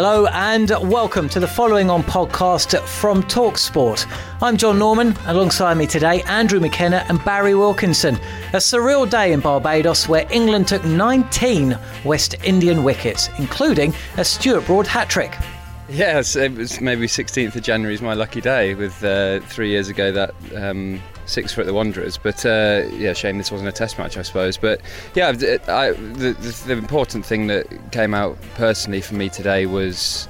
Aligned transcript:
Hello 0.00 0.26
and 0.26 0.70
welcome 0.88 1.28
to 1.28 1.40
the 1.40 1.48
following 1.48 1.90
on 1.90 2.04
podcast 2.04 2.80
from 2.82 3.20
Talksport. 3.24 4.06
I'm 4.40 4.56
John 4.56 4.78
Norman. 4.78 5.16
Alongside 5.26 5.74
me 5.74 5.88
today, 5.88 6.22
Andrew 6.22 6.60
McKenna 6.60 7.04
and 7.08 7.24
Barry 7.24 7.56
Wilkinson. 7.56 8.14
A 8.52 8.58
surreal 8.58 9.10
day 9.10 9.32
in 9.32 9.40
Barbados 9.40 10.08
where 10.08 10.24
England 10.30 10.68
took 10.68 10.84
19 10.84 11.76
West 12.04 12.36
Indian 12.44 12.84
wickets, 12.84 13.28
including 13.40 13.92
a 14.18 14.24
Stuart 14.24 14.66
Broad 14.66 14.86
hat 14.86 15.10
trick. 15.10 15.36
Yes, 15.88 16.36
it 16.36 16.54
was 16.54 16.80
maybe 16.80 17.08
16th 17.08 17.56
of 17.56 17.62
January 17.64 17.92
is 17.92 18.00
my 18.00 18.14
lucky 18.14 18.40
day. 18.40 18.76
With 18.76 19.02
uh, 19.02 19.40
three 19.40 19.70
years 19.70 19.88
ago, 19.88 20.12
that 20.12 20.32
um, 20.54 21.02
six 21.28 21.52
for 21.52 21.60
at 21.60 21.66
the 21.66 21.74
Wanderers. 21.74 22.18
But 22.18 22.44
uh, 22.44 22.84
yeah, 22.92 23.12
shame 23.12 23.38
this 23.38 23.52
wasn't 23.52 23.68
a 23.68 23.72
Test 23.72 23.98
match, 23.98 24.16
I 24.16 24.22
suppose. 24.22 24.56
But 24.56 24.80
yeah, 25.14 25.28
I, 25.28 25.32
the, 25.32 26.36
the, 26.40 26.62
the, 26.66 26.72
important 26.72 27.24
thing 27.24 27.46
that 27.48 27.66
came 27.92 28.14
out 28.14 28.36
personally 28.54 29.00
for 29.00 29.14
me 29.14 29.28
today 29.28 29.66
was 29.66 30.28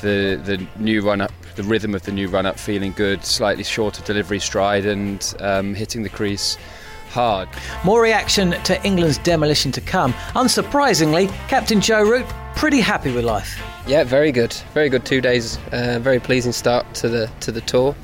the 0.00 0.40
the 0.44 0.66
new 0.78 1.02
run 1.02 1.20
up, 1.20 1.32
the 1.54 1.62
rhythm 1.62 1.94
of 1.94 2.02
the 2.02 2.12
new 2.12 2.28
run 2.28 2.46
up, 2.46 2.58
feeling 2.58 2.92
good, 2.92 3.24
slightly 3.24 3.64
shorter 3.64 4.02
delivery 4.02 4.40
stride, 4.40 4.84
and 4.84 5.34
um, 5.40 5.74
hitting 5.74 6.02
the 6.02 6.08
crease 6.08 6.58
hard. 7.10 7.48
More 7.84 8.02
reaction 8.02 8.52
to 8.64 8.84
England's 8.84 9.18
demolition 9.18 9.70
to 9.72 9.80
come. 9.80 10.12
Unsurprisingly, 10.34 11.28
Captain 11.48 11.80
Joe 11.80 12.02
Root 12.02 12.26
pretty 12.56 12.80
happy 12.80 13.12
with 13.12 13.24
life. 13.24 13.62
Yeah, 13.86 14.04
very 14.04 14.32
good. 14.32 14.52
Very 14.74 14.88
good 14.88 15.04
two 15.04 15.20
days. 15.20 15.58
Uh, 15.72 15.98
very 16.00 16.20
pleasing 16.20 16.52
start 16.52 16.94
to 16.94 17.08
the 17.08 17.30
to 17.40 17.52
the 17.52 17.60
tour. 17.62 17.94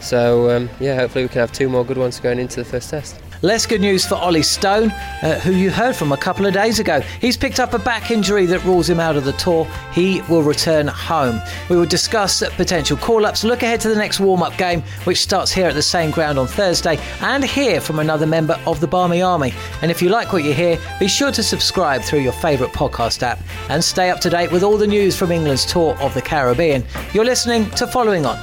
So 0.00 0.50
um, 0.50 0.70
yeah, 0.80 0.96
hopefully 0.96 1.24
we 1.24 1.28
can 1.28 1.40
have 1.40 1.52
two 1.52 1.68
more 1.68 1.84
good 1.84 1.98
ones 1.98 2.20
going 2.20 2.38
into 2.38 2.56
the 2.56 2.64
first 2.64 2.90
test. 2.90 3.20
Less 3.42 3.66
good 3.66 3.82
news 3.82 4.06
for 4.06 4.14
Ollie 4.14 4.42
Stone, 4.42 4.90
uh, 5.22 5.38
who 5.40 5.52
you 5.52 5.70
heard 5.70 5.94
from 5.94 6.10
a 6.10 6.16
couple 6.16 6.46
of 6.46 6.54
days 6.54 6.78
ago. 6.78 7.00
He's 7.20 7.36
picked 7.36 7.60
up 7.60 7.74
a 7.74 7.78
back 7.78 8.10
injury 8.10 8.46
that 8.46 8.64
rules 8.64 8.88
him 8.88 8.98
out 8.98 9.14
of 9.14 9.26
the 9.26 9.32
tour. 9.32 9.66
He 9.92 10.22
will 10.22 10.42
return 10.42 10.86
home. 10.86 11.40
We 11.68 11.76
will 11.76 11.84
discuss 11.86 12.42
potential 12.56 12.96
call 12.96 13.26
ups, 13.26 13.44
look 13.44 13.62
ahead 13.62 13.80
to 13.82 13.88
the 13.90 13.94
next 13.94 14.20
warm 14.20 14.42
up 14.42 14.56
game, 14.56 14.82
which 15.04 15.20
starts 15.20 15.52
here 15.52 15.66
at 15.66 15.74
the 15.74 15.82
same 15.82 16.10
ground 16.10 16.38
on 16.38 16.46
Thursday, 16.46 16.98
and 17.20 17.44
hear 17.44 17.80
from 17.80 17.98
another 17.98 18.26
member 18.26 18.58
of 18.66 18.80
the 18.80 18.86
Barmy 18.86 19.20
Army. 19.20 19.52
And 19.82 19.90
if 19.90 20.00
you 20.00 20.08
like 20.08 20.32
what 20.32 20.42
you 20.42 20.54
hear, 20.54 20.78
be 20.98 21.06
sure 21.06 21.30
to 21.32 21.42
subscribe 21.42 22.02
through 22.02 22.20
your 22.20 22.32
favourite 22.32 22.72
podcast 22.72 23.22
app 23.22 23.38
and 23.68 23.84
stay 23.84 24.08
up 24.08 24.20
to 24.20 24.30
date 24.30 24.50
with 24.50 24.62
all 24.62 24.78
the 24.78 24.86
news 24.86 25.14
from 25.14 25.30
England's 25.30 25.66
tour 25.66 25.94
of 26.00 26.14
the 26.14 26.22
Caribbean. 26.22 26.84
You're 27.12 27.24
listening 27.26 27.68
to 27.72 27.86
Following 27.86 28.24
On. 28.24 28.38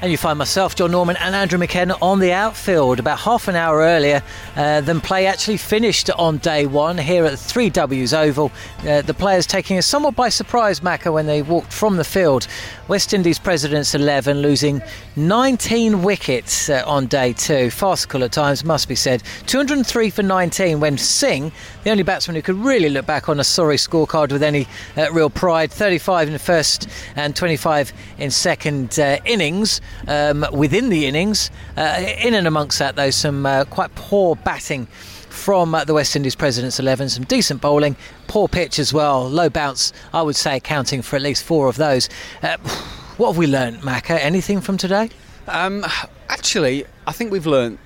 And 0.00 0.12
you 0.12 0.16
find 0.16 0.38
myself, 0.38 0.76
John 0.76 0.92
Norman, 0.92 1.16
and 1.16 1.34
Andrew 1.34 1.58
McKenna 1.58 1.96
on 2.00 2.20
the 2.20 2.32
outfield 2.32 3.00
about 3.00 3.18
half 3.18 3.48
an 3.48 3.56
hour 3.56 3.78
earlier 3.78 4.22
uh, 4.54 4.80
than 4.80 5.00
play 5.00 5.26
actually 5.26 5.56
finished 5.56 6.08
on 6.10 6.38
day 6.38 6.66
one 6.66 6.96
here 6.96 7.24
at 7.24 7.32
the 7.32 7.36
3Ws 7.36 8.16
Oval. 8.16 8.52
Uh, 8.86 9.02
the 9.02 9.12
players 9.12 9.44
taking 9.44 9.76
us 9.76 9.86
somewhat 9.86 10.14
by 10.14 10.28
surprise, 10.28 10.78
Macca, 10.78 11.12
when 11.12 11.26
they 11.26 11.42
walked 11.42 11.72
from 11.72 11.96
the 11.96 12.04
field. 12.04 12.46
West 12.86 13.12
Indies 13.12 13.40
President's 13.40 13.92
11 13.92 14.40
losing 14.40 14.80
19 15.16 16.04
wickets 16.04 16.70
uh, 16.70 16.84
on 16.86 17.06
day 17.06 17.32
two. 17.32 17.68
Farcical 17.68 18.22
at 18.22 18.30
times, 18.30 18.64
must 18.64 18.86
be 18.86 18.94
said. 18.94 19.24
203 19.46 20.10
for 20.10 20.22
19 20.22 20.78
when 20.78 20.96
Singh, 20.96 21.50
the 21.82 21.90
only 21.90 22.04
batsman 22.04 22.36
who 22.36 22.42
could 22.42 22.56
really 22.56 22.88
look 22.88 23.04
back 23.04 23.28
on 23.28 23.40
a 23.40 23.44
sorry 23.44 23.76
scorecard 23.76 24.30
with 24.30 24.44
any 24.44 24.68
uh, 24.96 25.10
real 25.12 25.28
pride, 25.28 25.72
35 25.72 26.28
in 26.28 26.32
the 26.34 26.38
first 26.38 26.88
and 27.16 27.34
25 27.34 27.92
in 28.18 28.30
second 28.30 28.96
uh, 29.00 29.18
innings 29.24 29.80
um, 30.06 30.46
within 30.52 30.88
the 30.88 31.06
innings. 31.06 31.50
Uh, 31.76 32.04
in 32.20 32.34
and 32.34 32.46
amongst 32.46 32.78
that, 32.78 32.96
though, 32.96 33.10
some 33.10 33.46
uh, 33.46 33.64
quite 33.64 33.94
poor 33.94 34.36
batting 34.36 34.86
from 35.28 35.74
uh, 35.74 35.84
the 35.84 35.94
West 35.94 36.16
Indies 36.16 36.34
President's 36.34 36.78
11. 36.78 37.08
Some 37.08 37.24
decent 37.24 37.60
bowling, 37.60 37.96
poor 38.26 38.48
pitch 38.48 38.78
as 38.78 38.92
well, 38.92 39.28
low 39.28 39.48
bounce, 39.48 39.92
I 40.12 40.22
would 40.22 40.36
say, 40.36 40.56
accounting 40.56 41.02
for 41.02 41.16
at 41.16 41.22
least 41.22 41.44
four 41.44 41.68
of 41.68 41.76
those. 41.76 42.08
Uh, 42.42 42.56
what 43.16 43.28
have 43.28 43.38
we 43.38 43.46
learned, 43.46 43.78
Macca? 43.78 44.18
Anything 44.18 44.60
from 44.60 44.76
today? 44.76 45.10
Um, 45.46 45.84
actually, 46.28 46.84
I 47.06 47.12
think 47.12 47.32
we've 47.32 47.46
learned 47.46 47.78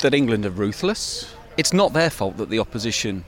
that 0.00 0.14
England 0.14 0.44
are 0.46 0.50
ruthless. 0.50 1.34
It's 1.56 1.72
not 1.72 1.92
their 1.92 2.10
fault 2.10 2.36
that 2.38 2.50
the 2.50 2.58
opposition 2.58 3.24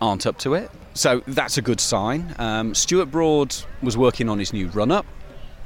aren't 0.00 0.26
up 0.26 0.38
to 0.38 0.54
it. 0.54 0.70
So 0.94 1.22
that's 1.26 1.58
a 1.58 1.62
good 1.62 1.80
sign. 1.80 2.34
Um, 2.38 2.74
Stuart 2.74 3.06
Broad 3.06 3.54
was 3.82 3.96
working 3.96 4.28
on 4.28 4.38
his 4.38 4.52
new 4.52 4.68
run 4.68 4.92
up, 4.92 5.06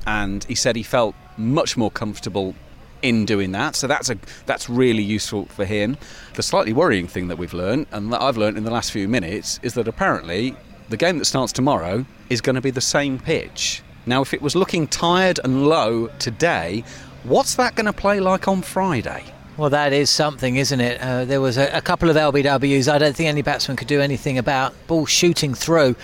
and 0.06 0.42
he 0.44 0.54
said 0.54 0.75
he 0.75 0.82
felt 0.82 1.14
much 1.38 1.76
more 1.76 1.91
comfortable 1.91 2.54
in 3.03 3.25
doing 3.25 3.53
that. 3.53 3.76
So 3.76 3.87
that's 3.87 4.10
a 4.10 4.19
that's 4.47 4.69
really 4.69 5.03
useful 5.03 5.47
for 5.47 5.65
him. 5.65 5.97
The 6.34 6.43
slightly 6.43 6.72
worrying 6.72 7.06
thing 7.06 7.28
that 7.28 7.38
we've 7.38 7.54
learned 7.54 7.87
and 7.93 8.12
that 8.12 8.21
I've 8.21 8.37
learned 8.37 8.59
in 8.59 8.65
the 8.65 8.71
last 8.71 8.93
few 8.93 9.09
minutes 9.09 9.60
is 9.62 9.75
that 9.75 9.88
apparently 9.88 10.56
the 10.88 10.97
game 10.97 11.19
that 11.19 11.26
starts 11.26 11.53
tomorrow 11.53 12.04
is 12.28 12.41
going 12.41 12.56
to 12.56 12.62
be 12.62 12.71
the 12.71 12.81
same 12.81 13.19
pitch. 13.19 13.82
Now 14.06 14.23
if 14.23 14.35
it 14.35 14.43
was 14.43 14.56
looking 14.56 14.87
tired 14.88 15.38
and 15.44 15.67
low 15.67 16.08
today, 16.19 16.82
what's 17.25 17.55
that 17.56 17.75
going 17.75 17.87
to 17.87 17.93
play 17.93 18.20
like 18.20 18.49
on 18.49 18.62
Friday? 18.62 19.25
Well, 19.58 19.70
that 19.70 19.93
is 19.93 20.08
something, 20.08 20.55
isn't 20.55 20.81
it? 20.81 21.00
Uh, 21.00 21.25
there 21.25 21.40
was 21.40 21.58
a, 21.58 21.66
a, 21.76 21.81
couple 21.81 22.08
of 22.08 22.14
LBWs. 22.14 22.87
I 22.87 22.96
don't 22.96 23.16
think 23.16 23.28
any 23.28 23.43
batsman 23.43 23.76
could 23.76 23.88
do 23.88 24.00
anything 24.00 24.38
about 24.38 24.72
ball 24.87 25.05
shooting 25.05 25.52
through. 25.52 25.96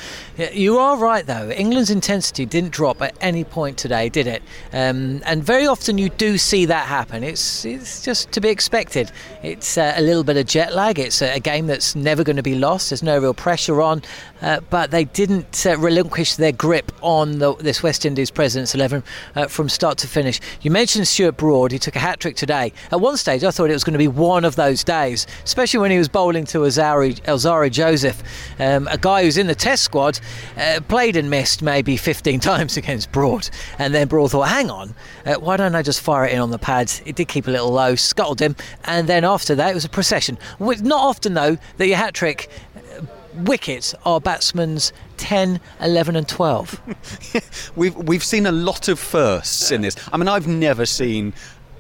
You 0.52 0.78
are 0.78 0.96
right, 0.96 1.24
though. 1.24 1.50
England's 1.50 1.88
intensity 1.88 2.46
didn't 2.46 2.72
drop 2.72 3.00
at 3.00 3.16
any 3.20 3.44
point 3.44 3.78
today, 3.78 4.08
did 4.08 4.26
it? 4.26 4.42
Um, 4.72 5.22
and 5.24 5.44
very 5.44 5.68
often 5.68 5.98
you 5.98 6.08
do 6.08 6.36
see 6.36 6.66
that 6.66 6.88
happen. 6.88 7.22
It's 7.22 7.64
it's 7.64 8.02
just 8.02 8.32
to 8.32 8.40
be 8.40 8.48
expected. 8.48 9.12
It's 9.44 9.78
uh, 9.78 9.94
a 9.94 10.02
little 10.02 10.24
bit 10.24 10.36
of 10.36 10.46
jet 10.46 10.74
lag. 10.74 10.98
It's 10.98 11.22
a, 11.22 11.36
a 11.36 11.38
game 11.38 11.68
that's 11.68 11.94
never 11.94 12.24
going 12.24 12.34
to 12.34 12.42
be 12.42 12.56
lost. 12.56 12.90
There's 12.90 13.04
no 13.04 13.20
real 13.20 13.34
pressure 13.34 13.80
on, 13.80 14.02
uh, 14.42 14.62
but 14.68 14.90
they 14.90 15.04
didn't 15.04 15.64
uh, 15.64 15.78
relinquish 15.78 16.34
their 16.34 16.50
grip 16.50 16.90
on 17.02 17.38
the, 17.38 17.54
this 17.54 17.84
West 17.84 18.04
Indies 18.04 18.32
Presidents 18.32 18.74
11 18.74 19.04
uh, 19.36 19.46
from 19.46 19.68
start 19.68 19.96
to 19.98 20.08
finish. 20.08 20.40
You 20.60 20.72
mentioned 20.72 21.06
Stuart 21.06 21.36
Broad. 21.36 21.70
He 21.70 21.78
took 21.78 21.94
a 21.94 22.00
hat 22.00 22.18
trick 22.18 22.34
today. 22.34 22.72
At 22.90 23.00
one 23.00 23.16
stage, 23.16 23.43
stage, 23.43 23.43
I 23.44 23.50
thought 23.50 23.70
it 23.70 23.74
was 23.74 23.84
going 23.84 23.92
to 23.94 23.98
be 23.98 24.08
one 24.08 24.44
of 24.44 24.56
those 24.56 24.84
days, 24.84 25.26
especially 25.44 25.80
when 25.80 25.90
he 25.90 25.98
was 25.98 26.08
bowling 26.08 26.44
to 26.46 26.58
Alzarri, 26.58 27.20
Alzarri 27.22 27.70
Joseph, 27.70 28.22
um, 28.58 28.88
a 28.90 28.98
guy 28.98 29.24
who's 29.24 29.38
in 29.38 29.46
the 29.46 29.54
test 29.54 29.82
squad, 29.82 30.20
uh, 30.56 30.80
played 30.88 31.16
and 31.16 31.30
missed 31.30 31.62
maybe 31.62 31.96
15 31.96 32.40
times 32.50 32.76
against 32.76 33.12
Broad. 33.12 33.48
And 33.78 33.94
then 33.94 34.08
Broad 34.08 34.30
thought, 34.30 34.48
hang 34.48 34.70
on, 34.70 34.94
uh, 35.26 35.34
why 35.34 35.56
don't 35.56 35.74
I 35.74 35.82
just 35.82 36.00
fire 36.00 36.26
it 36.26 36.32
in 36.32 36.40
on 36.40 36.50
the 36.50 36.58
pads? 36.58 37.02
It 37.04 37.16
did 37.16 37.28
keep 37.28 37.46
a 37.46 37.50
little 37.50 37.70
low, 37.70 37.94
scuttled 37.94 38.40
him. 38.40 38.56
And 38.84 39.08
then 39.08 39.24
after 39.24 39.54
that, 39.54 39.70
it 39.70 39.74
was 39.74 39.84
a 39.84 39.90
procession. 39.90 40.38
Not 40.58 41.00
often, 41.00 41.34
though, 41.34 41.58
that 41.76 41.86
your 41.86 41.96
hat 41.96 42.14
trick 42.14 42.48
wickets 43.36 43.94
are 44.04 44.20
batsmen's 44.20 44.92
10, 45.16 45.60
11, 45.80 46.16
and 46.16 46.28
12. 46.28 47.72
we've, 47.76 47.94
we've 47.96 48.24
seen 48.24 48.46
a 48.46 48.52
lot 48.52 48.88
of 48.88 48.98
firsts 48.98 49.70
in 49.70 49.82
this. 49.82 49.96
I 50.12 50.16
mean, 50.16 50.28
I've 50.28 50.46
never 50.46 50.86
seen 50.86 51.34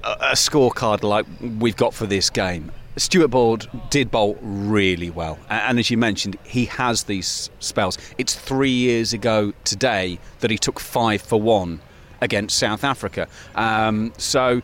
a, 0.04 0.34
scorecard 0.34 1.02
like 1.02 1.26
we've 1.58 1.76
got 1.76 1.94
for 1.94 2.06
this 2.06 2.30
game. 2.30 2.70
Stuart 2.96 3.28
Broad 3.28 3.68
did 3.90 4.10
bowl 4.10 4.38
really 4.40 5.10
well, 5.10 5.38
and 5.50 5.80
as 5.80 5.90
you 5.90 5.98
mentioned, 5.98 6.38
he 6.44 6.66
has 6.66 7.04
these 7.04 7.50
spells. 7.58 7.98
It's 8.18 8.34
three 8.34 8.70
years 8.70 9.12
ago 9.12 9.52
today 9.64 10.20
that 10.40 10.50
he 10.50 10.58
took 10.58 10.78
five 10.78 11.20
for 11.20 11.40
one 11.40 11.80
against 12.20 12.56
South 12.56 12.84
Africa. 12.84 13.26
Um, 13.56 14.12
so 14.16 14.62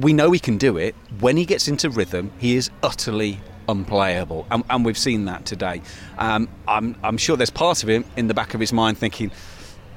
we 0.00 0.12
know 0.12 0.32
he 0.32 0.38
can 0.38 0.58
do 0.58 0.76
it. 0.76 0.94
When 1.20 1.38
he 1.38 1.46
gets 1.46 1.66
into 1.66 1.88
rhythm, 1.88 2.30
he 2.38 2.56
is 2.56 2.70
utterly 2.82 3.40
unplayable, 3.68 4.46
and, 4.50 4.64
and 4.68 4.84
we've 4.84 4.98
seen 4.98 5.24
that 5.26 5.46
today. 5.46 5.80
Um, 6.18 6.48
I'm, 6.68 6.94
I'm 7.02 7.16
sure 7.16 7.36
there's 7.38 7.50
part 7.50 7.82
of 7.82 7.88
him 7.88 8.04
in 8.16 8.28
the 8.28 8.34
back 8.34 8.52
of 8.52 8.60
his 8.60 8.72
mind 8.72 8.98
thinking, 8.98 9.30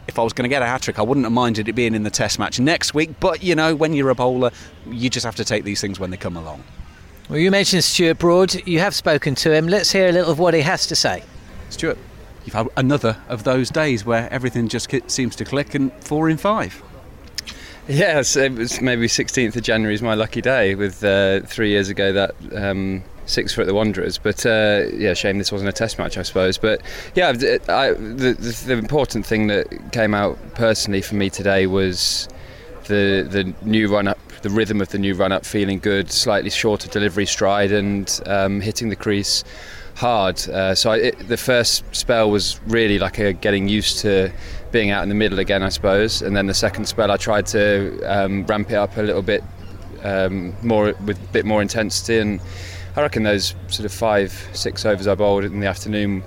if 0.07 0.19
I 0.19 0.24
was 0.24 0.34
going 0.34 0.44
to 0.44 0.50
get 0.50 0.62
a 0.62 0.66
hat 0.66 0.81
trick, 0.81 1.00
I 1.00 1.02
wouldn't 1.02 1.25
have 1.25 1.34
minded 1.34 1.68
it 1.68 1.74
being 1.74 1.96
in 1.96 2.04
the 2.04 2.10
Test 2.10 2.40
match 2.40 2.60
next 2.60 2.94
week. 2.94 3.19
But 3.19 3.44
you 3.44 3.56
know, 3.56 3.75
when 3.75 3.94
you're 3.94 4.10
a 4.10 4.16
bowler, 4.16 4.52
you 4.90 5.10
just 5.10 5.25
have 5.25 5.36
to 5.36 5.46
take 5.46 5.63
these 5.63 5.81
things 5.81 6.00
when 6.00 6.12
they 6.12 6.18
come 6.18 6.38
along. 6.38 6.63
Well, 7.30 7.40
you 7.40 7.50
mentioned 7.50 7.84
Stuart 7.84 8.19
Broad. 8.19 8.68
You 8.68 8.80
have 8.80 8.94
spoken 8.94 9.34
to 9.36 9.52
him. 9.52 9.68
Let's 9.68 9.92
hear 9.92 10.10
a 10.10 10.12
little 10.12 10.31
of 10.31 10.38
what 10.38 10.54
he 10.54 10.62
has 10.62 10.86
to 10.88 10.96
say. 10.96 11.24
Stuart, 11.69 11.98
you've 12.46 12.54
had 12.54 12.68
another 12.78 13.18
of 13.30 13.44
those 13.44 13.69
days 13.72 14.06
where 14.06 14.31
everything 14.31 14.68
just 14.68 14.94
seems 15.07 15.36
to 15.36 15.46
click, 15.46 15.74
and 15.74 15.92
four 16.04 16.30
in 16.30 16.38
five. 16.38 16.84
Yes, 17.88 18.36
it 18.36 18.54
was 18.54 18.81
maybe 18.81 19.06
16th 19.07 19.56
of 19.56 19.62
January 19.62 19.94
is 19.94 20.02
my 20.02 20.16
lucky 20.16 20.42
day. 20.42 20.74
With 20.75 21.04
uh, 21.04 21.42
three 21.42 21.69
years 21.69 21.90
ago, 21.90 22.13
that 22.13 22.36
um, 22.56 23.04
six 23.25 23.54
for 23.54 23.66
the 23.66 23.74
Wanderers. 23.74 24.18
But 24.18 24.45
uh, 24.45 24.86
yeah, 24.94 25.13
shame 25.13 25.38
this 25.38 25.51
wasn't 25.51 25.69
a 25.69 25.74
Test 25.74 25.98
match, 25.98 26.18
I 26.18 26.24
suppose. 26.24 26.57
But 26.57 26.81
yeah, 27.16 27.30
I, 27.30 27.33
the, 27.94 28.36
the, 28.39 28.63
the, 28.68 28.74
important 28.74 29.25
thing 29.25 29.48
that 29.48 29.92
came 29.92 30.13
out 30.13 30.38
personally 30.56 31.01
for 31.01 31.16
me 31.16 31.30
today 31.30 31.68
was 31.68 32.27
the 32.88 33.27
the 33.30 33.54
new 33.68 33.92
run 33.92 34.07
up, 34.07 34.19
the 34.42 34.50
rhythm 34.50 34.81
of 34.81 34.89
the 34.89 35.00
new 35.00 35.16
run 35.16 35.31
up, 35.31 35.45
feeling 35.45 35.80
good, 35.80 36.12
slightly 36.12 36.50
shorter 36.50 36.88
delivery 36.88 37.25
stride, 37.25 37.72
and 37.72 38.22
um, 38.25 38.62
hitting 38.62 38.89
the 38.89 38.95
crease 38.95 39.44
hard. 39.95 40.38
Uh, 40.50 40.75
so 40.75 40.92
I, 40.92 40.98
it, 40.98 41.28
the 41.28 41.38
first 41.38 41.83
spell 41.95 42.30
was 42.30 42.60
really 42.68 43.00
like 43.00 43.18
a 43.18 43.33
getting 43.33 43.68
used 43.68 44.00
to 44.00 44.31
being 44.71 44.92
out 44.92 45.04
in 45.04 45.10
the 45.10 45.16
middle 45.16 45.39
again, 45.39 45.63
I 45.63 45.69
suppose. 45.69 46.21
And 46.21 46.36
then 46.36 46.48
the 46.48 46.54
second 46.54 46.86
spell, 46.86 47.12
I 47.12 47.18
tried 47.18 47.45
to 47.48 48.01
um, 48.04 48.45
ramp 48.45 48.71
it 48.71 48.75
up 48.75 48.98
a 48.98 49.01
little 49.01 49.21
bit 49.21 49.44
um, 50.04 50.56
more 50.62 50.94
with 51.06 51.18
a 51.18 51.28
bit 51.33 51.45
more 51.45 51.62
intensity 51.62 52.19
and 52.19 52.39
I 52.95 53.01
reckon 53.01 53.24
those 53.24 53.56
sort 53.68 53.86
of 53.86 53.92
five, 53.92 54.31
six 54.53 54.86
overs 54.86 55.07
I 55.07 55.15
bowled 55.15 55.44
in 55.44 55.59
the 55.59 55.68
afternoon 55.68 56.24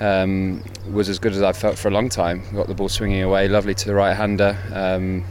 um, 0.00 0.64
was 0.90 1.08
as 1.08 1.18
good 1.18 1.32
as 1.32 1.42
I've 1.42 1.56
felt 1.56 1.76
for 1.76 1.88
a 1.88 1.90
long 1.90 2.08
time. 2.08 2.42
Got 2.54 2.68
the 2.68 2.74
ball 2.74 2.88
swinging 2.88 3.22
away, 3.22 3.48
lovely 3.48 3.74
to 3.74 3.86
the 3.86 3.94
right 3.94 4.14
hander, 4.14 4.56
um, 4.72 5.24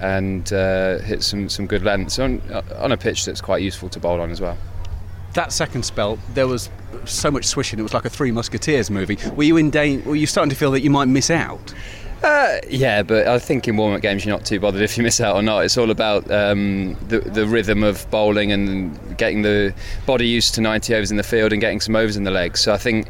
and 0.00 0.52
uh, 0.52 0.98
hit 0.98 1.22
some, 1.22 1.48
some 1.48 1.66
good 1.66 1.82
lengths 1.82 2.18
on, 2.18 2.42
on 2.76 2.92
a 2.92 2.96
pitch 2.96 3.24
that's 3.24 3.40
quite 3.40 3.62
useful 3.62 3.88
to 3.88 4.00
bowl 4.00 4.20
on 4.20 4.30
as 4.30 4.40
well. 4.40 4.58
That 5.32 5.52
second 5.52 5.84
spell, 5.84 6.18
there 6.34 6.46
was 6.46 6.70
so 7.04 7.30
much 7.30 7.44
swishing. 7.44 7.78
It 7.78 7.82
was 7.82 7.94
like 7.94 8.04
a 8.04 8.10
Three 8.10 8.30
Musketeers 8.30 8.90
movie. 8.90 9.18
Were 9.34 9.42
you 9.44 9.56
in 9.56 9.70
da- 9.70 9.98
Were 10.02 10.16
you 10.16 10.26
starting 10.26 10.50
to 10.50 10.56
feel 10.56 10.70
that 10.72 10.80
you 10.80 10.90
might 10.90 11.06
miss 11.06 11.30
out? 11.30 11.74
Uh, 12.26 12.58
yeah, 12.68 13.04
but 13.04 13.28
I 13.28 13.38
think 13.38 13.68
in 13.68 13.76
warm-up 13.76 14.02
games 14.02 14.24
you're 14.24 14.34
not 14.34 14.44
too 14.44 14.58
bothered 14.58 14.82
if 14.82 14.98
you 14.98 15.04
miss 15.04 15.20
out 15.20 15.36
or 15.36 15.42
not. 15.42 15.60
It's 15.64 15.78
all 15.78 15.92
about 15.92 16.28
um, 16.28 16.94
the, 17.06 17.20
the 17.20 17.46
rhythm 17.46 17.84
of 17.84 18.10
bowling 18.10 18.50
and 18.50 19.16
getting 19.16 19.42
the 19.42 19.72
body 20.06 20.26
used 20.26 20.52
to 20.56 20.60
90 20.60 20.92
overs 20.92 21.12
in 21.12 21.18
the 21.18 21.22
field 21.22 21.52
and 21.52 21.60
getting 21.60 21.80
some 21.80 21.94
overs 21.94 22.16
in 22.16 22.24
the 22.24 22.32
legs. 22.32 22.58
So 22.58 22.72
I 22.72 22.78
think 22.78 23.06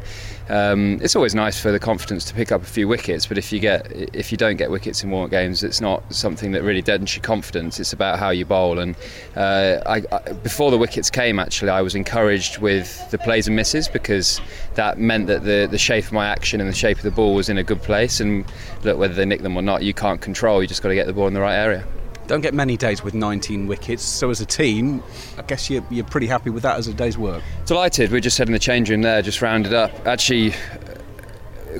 um, 0.49 0.99
it's 1.01 1.15
always 1.15 1.35
nice 1.35 1.59
for 1.59 1.71
the 1.71 1.79
confidence 1.79 2.23
to 2.25 2.33
pick 2.33 2.51
up 2.51 2.61
a 2.61 2.65
few 2.65 2.87
wickets, 2.87 3.25
but 3.25 3.37
if 3.37 3.51
you 3.51 3.59
get 3.59 3.91
if 4.13 4.31
you 4.31 4.37
don't 4.37 4.55
get 4.55 4.71
wickets 4.71 5.03
in 5.03 5.11
warm-up 5.11 5.31
games, 5.31 5.63
it's 5.63 5.81
not 5.81 6.03
something 6.13 6.51
that 6.51 6.63
really 6.63 6.81
deadens 6.81 7.15
your 7.15 7.23
confidence. 7.23 7.79
It's 7.79 7.93
about 7.93 8.19
how 8.19 8.29
you 8.29 8.45
bowl. 8.45 8.79
And 8.79 8.95
uh, 9.35 9.81
I, 9.85 10.03
I, 10.11 10.31
before 10.33 10.71
the 10.71 10.77
wickets 10.77 11.09
came, 11.09 11.39
actually, 11.39 11.69
I 11.69 11.81
was 11.81 11.95
encouraged 11.95 12.59
with 12.59 13.09
the 13.11 13.17
plays 13.17 13.47
and 13.47 13.55
misses 13.55 13.87
because 13.87 14.39
that 14.75 14.97
meant 14.97 15.27
that 15.27 15.43
the 15.43 15.67
the 15.69 15.77
shape 15.77 16.05
of 16.05 16.13
my 16.13 16.27
action 16.27 16.61
and 16.61 16.69
the 16.69 16.75
shape 16.75 16.97
of 16.97 17.03
the 17.03 17.11
ball 17.11 17.35
was 17.35 17.49
in 17.49 17.57
a 17.57 17.63
good 17.63 17.81
place. 17.81 18.19
And 18.19 18.45
look, 18.83 18.97
whether 18.97 19.13
they 19.13 19.25
nick 19.25 19.41
them 19.41 19.57
or 19.57 19.61
not, 19.61 19.83
you 19.83 19.93
can't 19.93 20.21
control. 20.21 20.61
You 20.61 20.67
just 20.67 20.81
got 20.81 20.89
to 20.89 20.95
get 20.95 21.07
the 21.07 21.13
ball 21.13 21.27
in 21.27 21.33
the 21.33 21.41
right 21.41 21.57
area 21.57 21.85
don't 22.27 22.41
get 22.41 22.53
many 22.53 22.77
days 22.77 23.03
with 23.03 23.13
19 23.13 23.67
wickets. 23.67 24.03
So 24.03 24.29
as 24.29 24.41
a 24.41 24.45
team, 24.45 25.01
I 25.37 25.41
guess 25.43 25.69
you're, 25.69 25.83
you're 25.89 26.05
pretty 26.05 26.27
happy 26.27 26.49
with 26.49 26.63
that 26.63 26.77
as 26.77 26.87
a 26.87 26.93
day's 26.93 27.17
work. 27.17 27.43
Delighted. 27.65 28.11
We're 28.11 28.19
just 28.19 28.37
heading 28.37 28.53
the 28.53 28.59
change 28.59 28.89
room 28.89 29.01
there, 29.01 29.21
just 29.21 29.41
rounded 29.41 29.73
up. 29.73 29.91
Actually, 30.05 30.53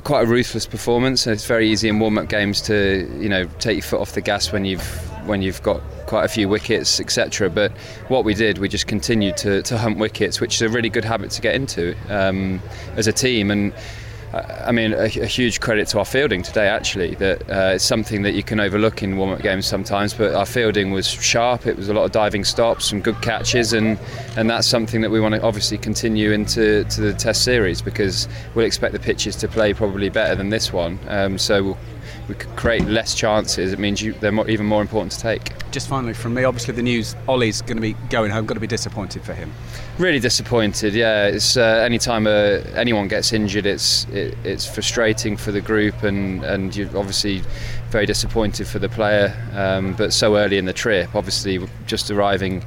quite 0.04 0.22
a 0.22 0.26
ruthless 0.26 0.66
performance. 0.66 1.26
It's 1.26 1.46
very 1.46 1.68
easy 1.68 1.88
in 1.88 1.98
warm-up 1.98 2.28
games 2.28 2.60
to 2.62 3.08
you 3.20 3.28
know 3.28 3.46
take 3.58 3.76
your 3.76 3.82
foot 3.82 4.00
off 4.00 4.12
the 4.12 4.20
gas 4.20 4.52
when 4.52 4.64
you've 4.64 4.82
when 5.26 5.42
you've 5.42 5.62
got 5.62 5.82
quite 6.06 6.24
a 6.24 6.28
few 6.28 6.48
wickets, 6.48 7.00
etc. 7.00 7.50
But 7.50 7.70
what 8.08 8.24
we 8.24 8.32
did, 8.34 8.58
we 8.58 8.68
just 8.68 8.86
continued 8.86 9.36
to, 9.38 9.62
to 9.62 9.76
hunt 9.76 9.98
wickets, 9.98 10.40
which 10.40 10.54
is 10.54 10.62
a 10.62 10.68
really 10.70 10.88
good 10.88 11.04
habit 11.04 11.30
to 11.32 11.42
get 11.42 11.54
into 11.54 11.94
um, 12.08 12.62
as 12.96 13.06
a 13.06 13.12
team 13.12 13.50
and 13.50 13.74
I 14.32 14.72
mean, 14.72 14.92
a, 14.92 15.04
a, 15.04 15.26
huge 15.26 15.60
credit 15.60 15.88
to 15.88 15.98
our 15.98 16.04
fielding 16.04 16.42
today, 16.42 16.68
actually. 16.68 17.14
That 17.14 17.42
uh, 17.50 17.74
it's 17.74 17.84
something 17.84 18.22
that 18.22 18.32
you 18.32 18.42
can 18.42 18.60
overlook 18.60 19.02
in 19.02 19.16
warm 19.16 19.30
up 19.30 19.40
games 19.40 19.66
sometimes, 19.66 20.12
but 20.12 20.34
our 20.34 20.44
fielding 20.44 20.90
was 20.90 21.06
sharp. 21.06 21.66
It 21.66 21.76
was 21.76 21.88
a 21.88 21.94
lot 21.94 22.04
of 22.04 22.12
diving 22.12 22.44
stops, 22.44 22.84
some 22.86 23.00
good 23.00 23.20
catches, 23.22 23.72
and, 23.72 23.98
and 24.36 24.50
that's 24.50 24.66
something 24.66 25.00
that 25.00 25.10
we 25.10 25.18
want 25.18 25.34
to 25.34 25.42
obviously 25.42 25.78
continue 25.78 26.32
into 26.32 26.84
to 26.84 27.00
the 27.00 27.14
Test 27.14 27.42
series 27.42 27.80
because 27.80 28.28
we'll 28.54 28.66
expect 28.66 28.92
the 28.92 29.00
pitches 29.00 29.34
to 29.36 29.48
play 29.48 29.72
probably 29.72 30.10
better 30.10 30.34
than 30.34 30.50
this 30.50 30.72
one. 30.74 30.98
Um, 31.08 31.38
so 31.38 31.62
we'll, 31.62 31.78
we 32.28 32.34
could 32.34 32.54
create 32.54 32.84
less 32.84 33.14
chances. 33.14 33.72
It 33.72 33.78
means 33.78 34.02
you, 34.02 34.12
they're 34.12 34.32
more, 34.32 34.48
even 34.48 34.66
more 34.66 34.82
important 34.82 35.12
to 35.12 35.20
take. 35.20 35.52
Just 35.78 35.90
finally 35.90 36.12
from 36.12 36.34
me, 36.34 36.42
obviously 36.42 36.74
the 36.74 36.82
news: 36.82 37.14
Ollie's 37.28 37.62
going 37.62 37.76
to 37.76 37.80
be 37.80 37.92
going 38.10 38.32
home. 38.32 38.46
Going 38.46 38.56
to 38.56 38.60
be 38.60 38.66
disappointed 38.66 39.22
for 39.22 39.32
him. 39.32 39.52
Really 39.96 40.18
disappointed. 40.18 40.92
Yeah, 40.92 41.26
it's 41.26 41.56
uh, 41.56 41.84
anytime 41.86 42.26
uh, 42.26 42.64
anyone 42.74 43.06
gets 43.06 43.32
injured, 43.32 43.64
it's 43.64 44.04
it, 44.08 44.36
it's 44.42 44.66
frustrating 44.66 45.36
for 45.36 45.52
the 45.52 45.60
group, 45.60 46.02
and 46.02 46.42
and 46.42 46.74
you're 46.74 46.88
obviously 46.98 47.44
very 47.90 48.06
disappointed 48.06 48.66
for 48.66 48.80
the 48.80 48.88
player. 48.88 49.32
Um, 49.54 49.94
but 49.94 50.12
so 50.12 50.36
early 50.36 50.58
in 50.58 50.64
the 50.64 50.72
trip, 50.72 51.14
obviously 51.14 51.60
just 51.86 52.10
arriving. 52.10 52.64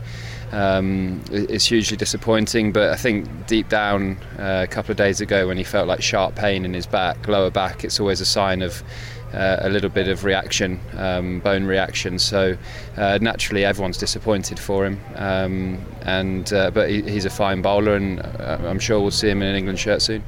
Um, 0.53 1.22
is 1.32 1.65
hugely 1.65 1.96
disappointing. 1.96 2.72
But 2.74 2.91
I 2.91 2.98
think 2.98 3.48
deep 3.48 3.68
down, 3.70 4.18
uh, 4.38 4.65
a 4.65 4.68
couple 4.68 4.91
of 4.91 4.98
days 4.98 5.22
ago, 5.22 5.48
when 5.48 5.58
he 5.58 5.63
felt 5.63 5.88
like 5.88 6.01
sharp 6.01 6.36
pain 6.36 6.65
in 6.65 6.74
his 6.74 6.86
back, 6.86 7.27
lower 7.27 7.50
back, 7.50 7.86
it's 7.86 8.01
always 8.01 8.20
a 8.20 8.25
sign 8.25 8.62
of 8.62 8.84
uh, 9.33 9.57
a 9.61 9.69
little 9.69 9.89
bit 9.89 10.07
of 10.07 10.23
reaction, 10.23 10.79
um, 10.97 11.39
bone 11.39 11.65
reaction. 11.65 12.19
So 12.19 12.57
uh, 12.97 13.19
naturally, 13.21 13.65
everyone's 13.65 13.97
disappointed 13.97 14.59
for 14.59 14.85
him. 14.85 15.00
Um, 15.15 15.85
and 16.01 16.51
uh, 16.51 16.71
but 16.71 16.89
he, 16.89 17.01
he's 17.03 17.25
a 17.25 17.29
fine 17.29 17.61
bowler, 17.61 17.95
and 17.95 18.19
uh, 18.19 18.57
I'm 18.63 18.79
sure 18.79 19.00
we'll 19.00 19.11
see 19.11 19.29
him 19.29 19.41
in 19.41 19.50
an 19.50 19.55
England 19.55 19.79
shirt 19.79 20.01
soon. 20.01 20.23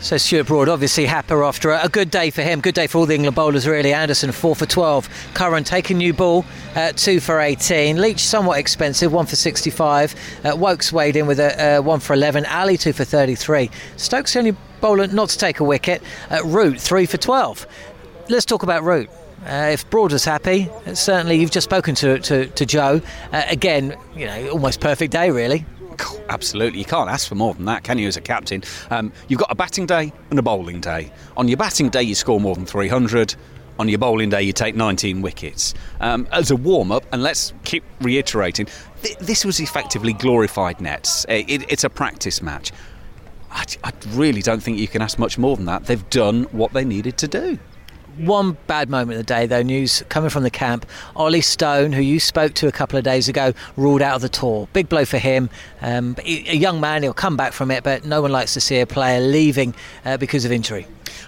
So 0.00 0.16
Stuart 0.16 0.46
Broad 0.46 0.68
obviously 0.68 1.06
happier 1.06 1.42
after 1.42 1.72
a 1.72 1.88
good 1.88 2.08
day 2.08 2.30
for 2.30 2.42
him. 2.42 2.60
Good 2.60 2.76
day 2.76 2.86
for 2.86 2.98
all 2.98 3.06
the 3.06 3.16
England 3.16 3.34
bowlers 3.34 3.66
really. 3.66 3.92
Anderson 3.92 4.30
four 4.30 4.54
for 4.54 4.64
twelve. 4.64 5.08
Curran 5.34 5.64
taking 5.64 5.98
new 5.98 6.12
ball 6.12 6.44
uh, 6.76 6.92
two 6.92 7.18
for 7.18 7.40
eighteen. 7.40 8.00
Leach 8.00 8.20
somewhat 8.20 8.60
expensive 8.60 9.12
one 9.12 9.26
for 9.26 9.34
sixty 9.34 9.70
five. 9.70 10.14
Uh, 10.44 10.50
Woakes 10.50 10.92
weighed 10.92 11.16
in 11.16 11.26
with 11.26 11.40
a 11.40 11.78
uh, 11.78 11.82
one 11.82 11.98
for 11.98 12.12
eleven. 12.12 12.46
Ali 12.46 12.76
two 12.76 12.92
for 12.92 13.02
thirty 13.02 13.34
three. 13.34 13.72
Stokes 13.96 14.34
the 14.34 14.38
only 14.38 14.56
bowler 14.80 15.08
not 15.08 15.30
to 15.30 15.38
take 15.38 15.58
a 15.58 15.64
wicket. 15.64 16.00
Uh, 16.30 16.44
Root 16.44 16.80
three 16.80 17.04
for 17.04 17.16
twelve 17.16 17.66
let's 18.28 18.44
talk 18.44 18.62
about 18.62 18.82
Root. 18.84 19.10
Uh, 19.46 19.70
if 19.72 19.88
Broad 19.88 20.12
was 20.12 20.24
happy, 20.24 20.68
certainly 20.94 21.36
you've 21.36 21.50
just 21.50 21.64
spoken 21.64 21.94
to 21.96 22.18
to, 22.18 22.46
to 22.46 22.66
Joe. 22.66 23.00
Uh, 23.32 23.42
again, 23.48 23.96
you 24.14 24.26
know, 24.26 24.50
almost 24.50 24.80
perfect 24.80 25.12
day, 25.12 25.30
really. 25.30 25.64
Absolutely, 26.28 26.78
you 26.78 26.84
can't 26.84 27.10
ask 27.10 27.28
for 27.28 27.34
more 27.34 27.54
than 27.54 27.64
that, 27.64 27.82
can 27.82 27.98
you, 27.98 28.06
as 28.06 28.16
a 28.16 28.20
captain? 28.20 28.62
Um, 28.90 29.12
you've 29.28 29.40
got 29.40 29.50
a 29.50 29.54
batting 29.54 29.86
day 29.86 30.12
and 30.30 30.38
a 30.38 30.42
bowling 30.42 30.80
day. 30.80 31.10
On 31.36 31.48
your 31.48 31.56
batting 31.56 31.88
day, 31.88 32.02
you 32.02 32.14
score 32.14 32.40
more 32.40 32.54
than 32.54 32.66
300. 32.66 33.34
On 33.80 33.88
your 33.88 33.98
bowling 33.98 34.28
day, 34.30 34.42
you 34.42 34.52
take 34.52 34.76
19 34.76 35.22
wickets. 35.22 35.74
Um, 36.00 36.28
as 36.30 36.50
a 36.50 36.56
warm 36.56 36.92
up, 36.92 37.04
and 37.12 37.22
let's 37.22 37.52
keep 37.64 37.82
reiterating, 38.00 38.66
th- 39.02 39.18
this 39.18 39.44
was 39.44 39.58
effectively 39.58 40.12
glorified 40.12 40.80
nets. 40.80 41.24
It, 41.28 41.48
it, 41.48 41.72
it's 41.72 41.84
a 41.84 41.90
practice 41.90 42.42
match. 42.42 42.70
I, 43.50 43.64
I 43.82 43.92
really 44.10 44.42
don't 44.42 44.62
think 44.62 44.78
you 44.78 44.88
can 44.88 45.02
ask 45.02 45.18
much 45.18 45.38
more 45.38 45.56
than 45.56 45.64
that. 45.66 45.86
They've 45.86 46.10
done 46.10 46.44
what 46.52 46.72
they 46.74 46.84
needed 46.84 47.16
to 47.18 47.28
do 47.28 47.58
one 48.18 48.56
bad 48.66 48.90
moment 48.90 49.18
of 49.18 49.26
the 49.26 49.34
day, 49.34 49.46
though, 49.46 49.62
news 49.62 50.02
coming 50.08 50.30
from 50.30 50.42
the 50.42 50.50
camp. 50.50 50.86
Ollie 51.16 51.40
Stone, 51.40 51.92
who 51.92 52.02
you 52.02 52.20
spoke 52.20 52.54
to 52.54 52.66
a 52.66 52.72
couple 52.72 52.98
of 52.98 53.04
days 53.04 53.28
ago, 53.28 53.52
ruled 53.76 54.02
out 54.02 54.16
of 54.16 54.22
the 54.22 54.28
tour. 54.28 54.68
Big 54.72 54.88
blow 54.88 55.04
for 55.04 55.18
him. 55.18 55.50
Um, 55.80 56.16
a 56.24 56.56
young 56.56 56.80
man, 56.80 57.02
he'll 57.02 57.14
come 57.14 57.36
back 57.36 57.52
from 57.52 57.70
it, 57.70 57.84
but 57.84 58.04
no 58.04 58.22
one 58.22 58.32
likes 58.32 58.54
to 58.54 58.60
see 58.60 58.80
a 58.80 58.86
player 58.86 59.20
leaving 59.20 59.74
uh, 60.04 60.16
because 60.16 60.44
of 60.44 60.52
injury. 60.52 60.86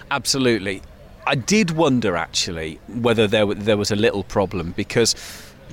Absolutely. 0.09 0.81
I 1.25 1.35
did 1.35 1.71
wonder 1.71 2.17
actually 2.17 2.79
whether 2.87 3.27
there, 3.27 3.45
there 3.45 3.77
was 3.77 3.91
a 3.91 3.95
little 3.95 4.23
problem 4.23 4.71
because 4.71 5.15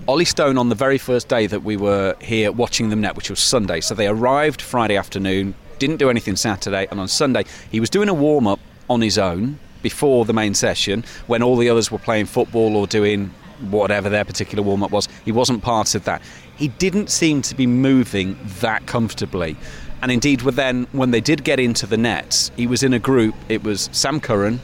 Ollie 0.06 0.26
Stone 0.26 0.58
on 0.58 0.68
the 0.68 0.74
very 0.74 0.98
first 0.98 1.28
day 1.28 1.46
that 1.46 1.64
we 1.64 1.76
were 1.76 2.14
here 2.20 2.52
watching 2.52 2.90
them 2.90 3.00
net, 3.00 3.16
which 3.16 3.30
was 3.30 3.40
Sunday, 3.40 3.80
so 3.80 3.94
they 3.94 4.06
arrived 4.06 4.60
Friday 4.60 4.96
afternoon, 4.96 5.54
didn't 5.78 5.96
do 5.96 6.10
anything 6.10 6.36
Saturday, 6.36 6.86
and 6.90 7.00
on 7.00 7.08
Sunday 7.08 7.44
he 7.70 7.80
was 7.80 7.90
doing 7.90 8.08
a 8.08 8.14
warm 8.14 8.46
up 8.46 8.60
on 8.88 9.00
his 9.00 9.18
own 9.18 9.58
before 9.82 10.24
the 10.24 10.32
main 10.32 10.54
session 10.54 11.04
when 11.26 11.42
all 11.42 11.56
the 11.56 11.68
others 11.68 11.90
were 11.90 11.98
playing 11.98 12.26
football 12.26 12.76
or 12.76 12.86
doing 12.86 13.32
whatever 13.70 14.08
their 14.08 14.24
particular 14.24 14.62
warm 14.62 14.82
up 14.82 14.90
was. 14.90 15.08
He 15.24 15.32
wasn't 15.32 15.62
part 15.62 15.94
of 15.94 16.04
that. 16.04 16.22
He 16.56 16.68
didn't 16.68 17.10
seem 17.10 17.42
to 17.42 17.54
be 17.54 17.66
moving 17.66 18.38
that 18.60 18.86
comfortably. 18.86 19.56
And 20.00 20.12
indeed, 20.12 20.40
then 20.40 20.86
when 20.92 21.10
they 21.10 21.20
did 21.20 21.42
get 21.44 21.58
into 21.58 21.86
the 21.86 21.96
nets, 21.96 22.52
he 22.56 22.66
was 22.66 22.82
in 22.82 22.92
a 22.92 22.98
group. 22.98 23.34
It 23.48 23.64
was 23.64 23.88
Sam 23.92 24.20
Curran, 24.20 24.60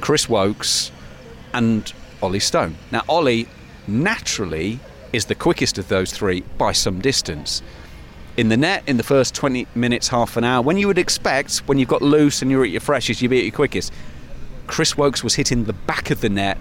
Chris 0.00 0.28
Woakes, 0.28 0.92
and 1.52 1.92
Ollie 2.22 2.40
Stone. 2.40 2.76
Now, 2.92 3.02
Ollie 3.08 3.48
naturally 3.88 4.78
is 5.12 5.26
the 5.26 5.34
quickest 5.34 5.78
of 5.78 5.88
those 5.88 6.12
three 6.12 6.42
by 6.58 6.72
some 6.72 7.00
distance. 7.00 7.62
In 8.36 8.48
the 8.48 8.56
net, 8.56 8.82
in 8.86 8.96
the 8.96 9.02
first 9.02 9.34
20 9.34 9.66
minutes, 9.74 10.08
half 10.08 10.36
an 10.36 10.44
hour, 10.44 10.62
when 10.62 10.76
you 10.76 10.86
would 10.86 10.98
expect, 10.98 11.58
when 11.66 11.78
you've 11.78 11.88
got 11.88 12.02
loose 12.02 12.42
and 12.42 12.50
you're 12.50 12.64
at 12.64 12.70
your 12.70 12.80
freshest, 12.80 13.22
you'd 13.22 13.30
be 13.30 13.38
at 13.38 13.44
your 13.44 13.52
quickest. 13.52 13.92
Chris 14.66 14.96
Woakes 14.96 15.22
was 15.22 15.34
hitting 15.34 15.64
the 15.64 15.72
back 15.72 16.10
of 16.10 16.20
the 16.20 16.28
net 16.28 16.58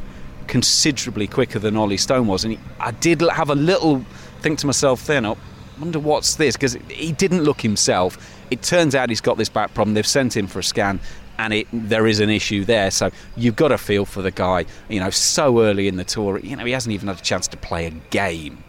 considerably 0.47 1.27
quicker 1.27 1.59
than 1.59 1.75
Ollie 1.75 1.97
Stone 1.97 2.27
was. 2.27 2.43
And 2.43 2.53
he, 2.53 2.59
I 2.79 2.91
did 2.91 3.21
have 3.21 3.49
a 3.49 3.55
little 3.55 4.05
think 4.41 4.59
to 4.59 4.67
myself 4.67 5.05
then, 5.07 5.25
I 5.25 5.35
wonder 5.79 5.99
what's 5.99 6.35
this? 6.35 6.55
Because 6.55 6.75
he 6.89 7.11
didn't 7.11 7.43
look 7.43 7.61
himself. 7.61 8.17
It 8.51 8.61
turns 8.61 8.95
out 8.95 9.09
he's 9.09 9.21
got 9.21 9.37
this 9.37 9.49
back 9.49 9.73
problem. 9.73 9.95
They've 9.95 10.05
sent 10.05 10.35
him 10.37 10.47
for 10.47 10.59
a 10.59 10.63
scan. 10.63 10.99
And 11.37 11.53
it, 11.53 11.67
there 11.73 12.07
is 12.07 12.21
an 12.21 12.29
issue 12.29 12.63
there, 12.63 12.89
so 12.91 13.11
you've 13.35 13.57
got 13.57 13.67
to 13.67 13.77
feel 13.77 14.05
for 14.05 14.21
the 14.21 14.31
guy. 14.31 14.63
You 14.87 15.01
know, 15.01 15.09
so 15.09 15.61
early 15.61 15.89
in 15.89 15.97
the 15.97 16.05
tour, 16.05 16.39
you 16.39 16.55
know, 16.55 16.63
he 16.63 16.71
hasn't 16.71 16.93
even 16.93 17.09
had 17.09 17.17
a 17.17 17.21
chance 17.21 17.45
to 17.49 17.57
play 17.57 17.87
a 17.87 17.89
game. 17.89 18.63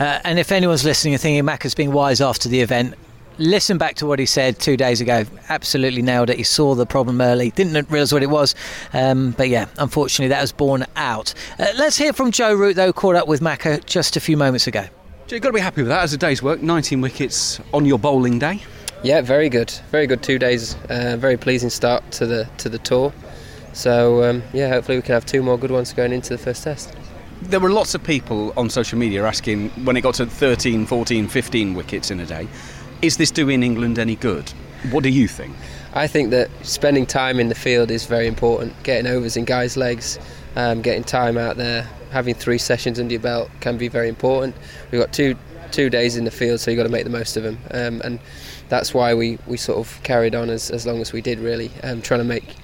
Uh, 0.00 0.18
and 0.24 0.40
if 0.40 0.50
anyone's 0.50 0.84
listening 0.84 1.14
and 1.14 1.20
thinking 1.20 1.44
Mac 1.44 1.62
has 1.62 1.72
been 1.72 1.92
wise 1.92 2.20
after 2.20 2.48
the 2.48 2.60
event, 2.60 2.94
listen 3.38 3.78
back 3.78 3.96
to 3.96 4.06
what 4.06 4.18
he 4.18 4.26
said 4.26 4.58
two 4.58 4.76
days 4.76 5.00
ago. 5.00 5.24
Absolutely 5.48 6.02
nailed 6.02 6.30
it. 6.30 6.36
He 6.36 6.42
saw 6.42 6.74
the 6.74 6.86
problem 6.86 7.20
early, 7.20 7.50
didn't 7.50 7.90
realise 7.90 8.12
what 8.12 8.22
it 8.22 8.30
was. 8.30 8.54
Um, 8.92 9.32
but 9.32 9.48
yeah, 9.48 9.66
unfortunately, 9.78 10.28
that 10.28 10.40
was 10.40 10.52
borne 10.52 10.86
out. 10.96 11.34
Uh, 11.58 11.66
let's 11.76 11.96
hear 11.96 12.12
from 12.12 12.30
Joe 12.30 12.54
Root, 12.54 12.76
though, 12.76 12.92
caught 12.92 13.16
up 13.16 13.28
with 13.28 13.40
Macca 13.40 13.84
just 13.86 14.16
a 14.16 14.20
few 14.20 14.36
moments 14.36 14.66
ago. 14.66 14.86
You've 15.28 15.42
got 15.42 15.48
to 15.48 15.54
be 15.54 15.60
happy 15.60 15.82
with 15.82 15.88
that 15.88 16.02
as 16.02 16.12
a 16.12 16.18
day's 16.18 16.42
work. 16.42 16.62
19 16.62 17.00
wickets 17.00 17.60
on 17.72 17.84
your 17.84 17.98
bowling 17.98 18.38
day. 18.38 18.62
Yeah, 19.02 19.20
very 19.20 19.48
good. 19.48 19.70
Very 19.90 20.06
good 20.06 20.22
two 20.22 20.38
days. 20.38 20.76
Uh, 20.88 21.16
very 21.18 21.36
pleasing 21.36 21.70
start 21.70 22.10
to 22.12 22.26
the 22.26 22.48
to 22.58 22.68
the 22.68 22.78
tour. 22.78 23.12
So 23.72 24.22
um, 24.22 24.42
yeah, 24.52 24.68
hopefully 24.68 24.98
we 24.98 25.02
can 25.02 25.14
have 25.14 25.26
two 25.26 25.42
more 25.42 25.58
good 25.58 25.70
ones 25.70 25.92
going 25.92 26.12
into 26.12 26.30
the 26.30 26.38
first 26.38 26.62
test 26.62 26.94
there 27.42 27.60
were 27.60 27.70
lots 27.70 27.94
of 27.94 28.02
people 28.02 28.52
on 28.56 28.70
social 28.70 28.98
media 28.98 29.24
asking 29.24 29.70
when 29.84 29.96
it 29.96 30.00
got 30.00 30.14
to 30.14 30.26
13, 30.26 30.86
14, 30.86 31.28
15 31.28 31.74
wickets 31.74 32.10
in 32.10 32.20
a 32.20 32.26
day, 32.26 32.48
is 33.04 33.18
this 33.18 33.30
doing 33.30 33.62
England 33.62 33.98
any 33.98 34.16
good? 34.16 34.48
What 34.90 35.02
do 35.02 35.10
you 35.10 35.28
think? 35.28 35.54
I 35.92 36.06
think 36.06 36.30
that 36.30 36.48
spending 36.62 37.04
time 37.04 37.38
in 37.38 37.50
the 37.50 37.54
field 37.54 37.90
is 37.90 38.06
very 38.06 38.26
important. 38.26 38.82
Getting 38.82 39.06
overs 39.06 39.36
in 39.36 39.44
guys' 39.44 39.76
legs, 39.76 40.18
um, 40.56 40.80
getting 40.80 41.04
time 41.04 41.36
out 41.36 41.58
there, 41.58 41.86
having 42.12 42.34
three 42.34 42.56
sessions 42.56 42.98
under 42.98 43.12
your 43.12 43.20
belt 43.20 43.50
can 43.60 43.76
be 43.76 43.88
very 43.88 44.08
important. 44.08 44.56
We've 44.90 45.00
got 45.02 45.12
two 45.12 45.36
two 45.70 45.90
days 45.90 46.16
in 46.16 46.24
the 46.24 46.30
field, 46.30 46.60
so 46.60 46.70
you've 46.70 46.78
got 46.78 46.84
to 46.84 46.88
make 46.88 47.04
the 47.04 47.10
most 47.10 47.36
of 47.36 47.42
them. 47.42 47.58
Um, 47.72 48.00
and 48.04 48.20
that's 48.68 48.94
why 48.94 49.12
we, 49.12 49.38
we 49.46 49.56
sort 49.56 49.78
of 49.78 50.02
carried 50.02 50.34
on 50.34 50.48
as, 50.48 50.70
as 50.70 50.86
long 50.86 51.00
as 51.00 51.12
we 51.12 51.20
did, 51.20 51.40
really, 51.40 51.70
um, 51.82 52.00
trying 52.00 52.20
to 52.20 52.24
make 52.24 52.54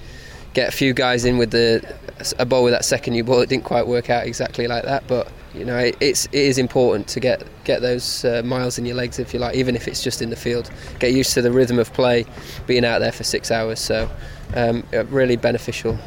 get 0.53 0.69
a 0.69 0.71
few 0.71 0.93
guys 0.93 1.25
in 1.25 1.37
with 1.37 1.51
the 1.51 1.95
a 2.37 2.45
ball 2.45 2.63
with 2.63 2.73
that 2.73 2.85
second 2.85 3.13
new 3.13 3.23
ball. 3.23 3.41
It 3.41 3.49
didn't 3.49 3.63
quite 3.63 3.87
work 3.87 4.09
out 4.09 4.25
exactly 4.25 4.67
like 4.67 4.83
that, 4.83 5.07
but 5.07 5.31
you 5.53 5.65
know 5.65 5.77
it, 5.77 5.97
it's 5.99 6.25
it 6.25 6.33
is 6.33 6.57
important 6.57 7.07
to 7.09 7.19
get 7.19 7.43
get 7.63 7.81
those 7.81 8.25
uh, 8.25 8.41
miles 8.43 8.77
in 8.77 8.85
your 8.85 8.95
legs 8.95 9.19
if 9.19 9.33
you 9.33 9.39
like, 9.39 9.55
even 9.55 9.75
if 9.75 9.87
it's 9.87 10.03
just 10.03 10.21
in 10.21 10.29
the 10.29 10.35
field. 10.35 10.69
Get 10.99 11.13
used 11.13 11.33
to 11.33 11.41
the 11.41 11.51
rhythm 11.51 11.79
of 11.79 11.91
play, 11.93 12.25
being 12.67 12.85
out 12.85 12.99
there 12.99 13.11
for 13.11 13.23
six 13.23 13.51
hours. 13.51 13.79
So 13.79 14.09
um, 14.55 14.83
really 15.09 15.35
beneficial 15.35 15.97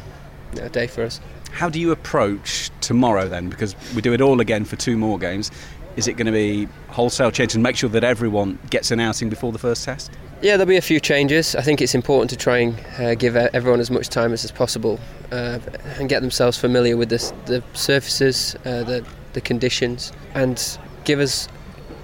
you 0.53 0.61
know, 0.61 0.69
day 0.69 0.87
for 0.87 1.03
us. 1.03 1.19
How 1.51 1.69
do 1.69 1.79
you 1.79 1.91
approach 1.91 2.69
tomorrow 2.81 3.27
then? 3.27 3.49
Because 3.49 3.75
we 3.95 4.01
do 4.01 4.13
it 4.13 4.21
all 4.21 4.41
again 4.41 4.65
for 4.65 4.75
two 4.75 4.97
more 4.97 5.17
games. 5.17 5.51
Is 5.95 6.07
it 6.07 6.13
going 6.13 6.25
to 6.25 6.31
be 6.33 6.67
wholesale 6.89 7.31
change 7.31 7.53
and 7.53 7.63
make 7.63 7.77
sure 7.77 7.89
that 7.91 8.03
everyone 8.03 8.59
gets 8.69 8.91
an 8.91 8.99
outing 8.99 9.29
before 9.29 9.53
the 9.53 9.59
first 9.59 9.85
test? 9.85 10.11
Yeah, 10.41 10.57
there'll 10.57 10.67
be 10.67 10.77
a 10.77 10.81
few 10.81 10.99
changes. 10.99 11.55
I 11.55 11.61
think 11.61 11.81
it's 11.81 11.95
important 11.95 12.29
to 12.29 12.35
try 12.35 12.57
and 12.57 12.79
uh, 12.99 13.15
give 13.15 13.35
everyone 13.35 13.79
as 13.79 13.89
much 13.89 14.09
time 14.09 14.33
as, 14.33 14.43
as 14.43 14.51
possible 14.51 14.99
uh, 15.31 15.59
and 15.97 16.09
get 16.09 16.21
themselves 16.21 16.57
familiar 16.57 16.97
with 16.97 17.09
the, 17.09 17.33
the 17.45 17.63
surfaces, 17.73 18.55
uh, 18.65 18.83
the, 18.83 19.05
the 19.33 19.41
conditions, 19.41 20.11
and 20.33 20.77
give 21.05 21.19
us 21.19 21.47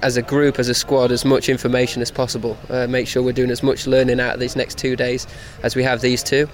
as 0.01 0.17
a 0.17 0.21
group, 0.21 0.59
as 0.59 0.69
a 0.69 0.73
squad, 0.73 1.11
as 1.11 1.25
much 1.25 1.49
information 1.49 2.01
as 2.01 2.09
possible. 2.09 2.57
Uh, 2.69 2.87
make 2.87 3.07
sure 3.07 3.21
we're 3.21 3.33
doing 3.33 3.51
as 3.51 3.61
much 3.61 3.85
learning 3.85 4.19
out 4.19 4.33
of 4.33 4.39
these 4.39 4.55
next 4.55 4.77
two 4.77 4.95
days 4.95 5.27
as 5.61 5.75
we 5.75 5.83
have 5.83 6.01
these 6.01 6.23
two. 6.23 6.47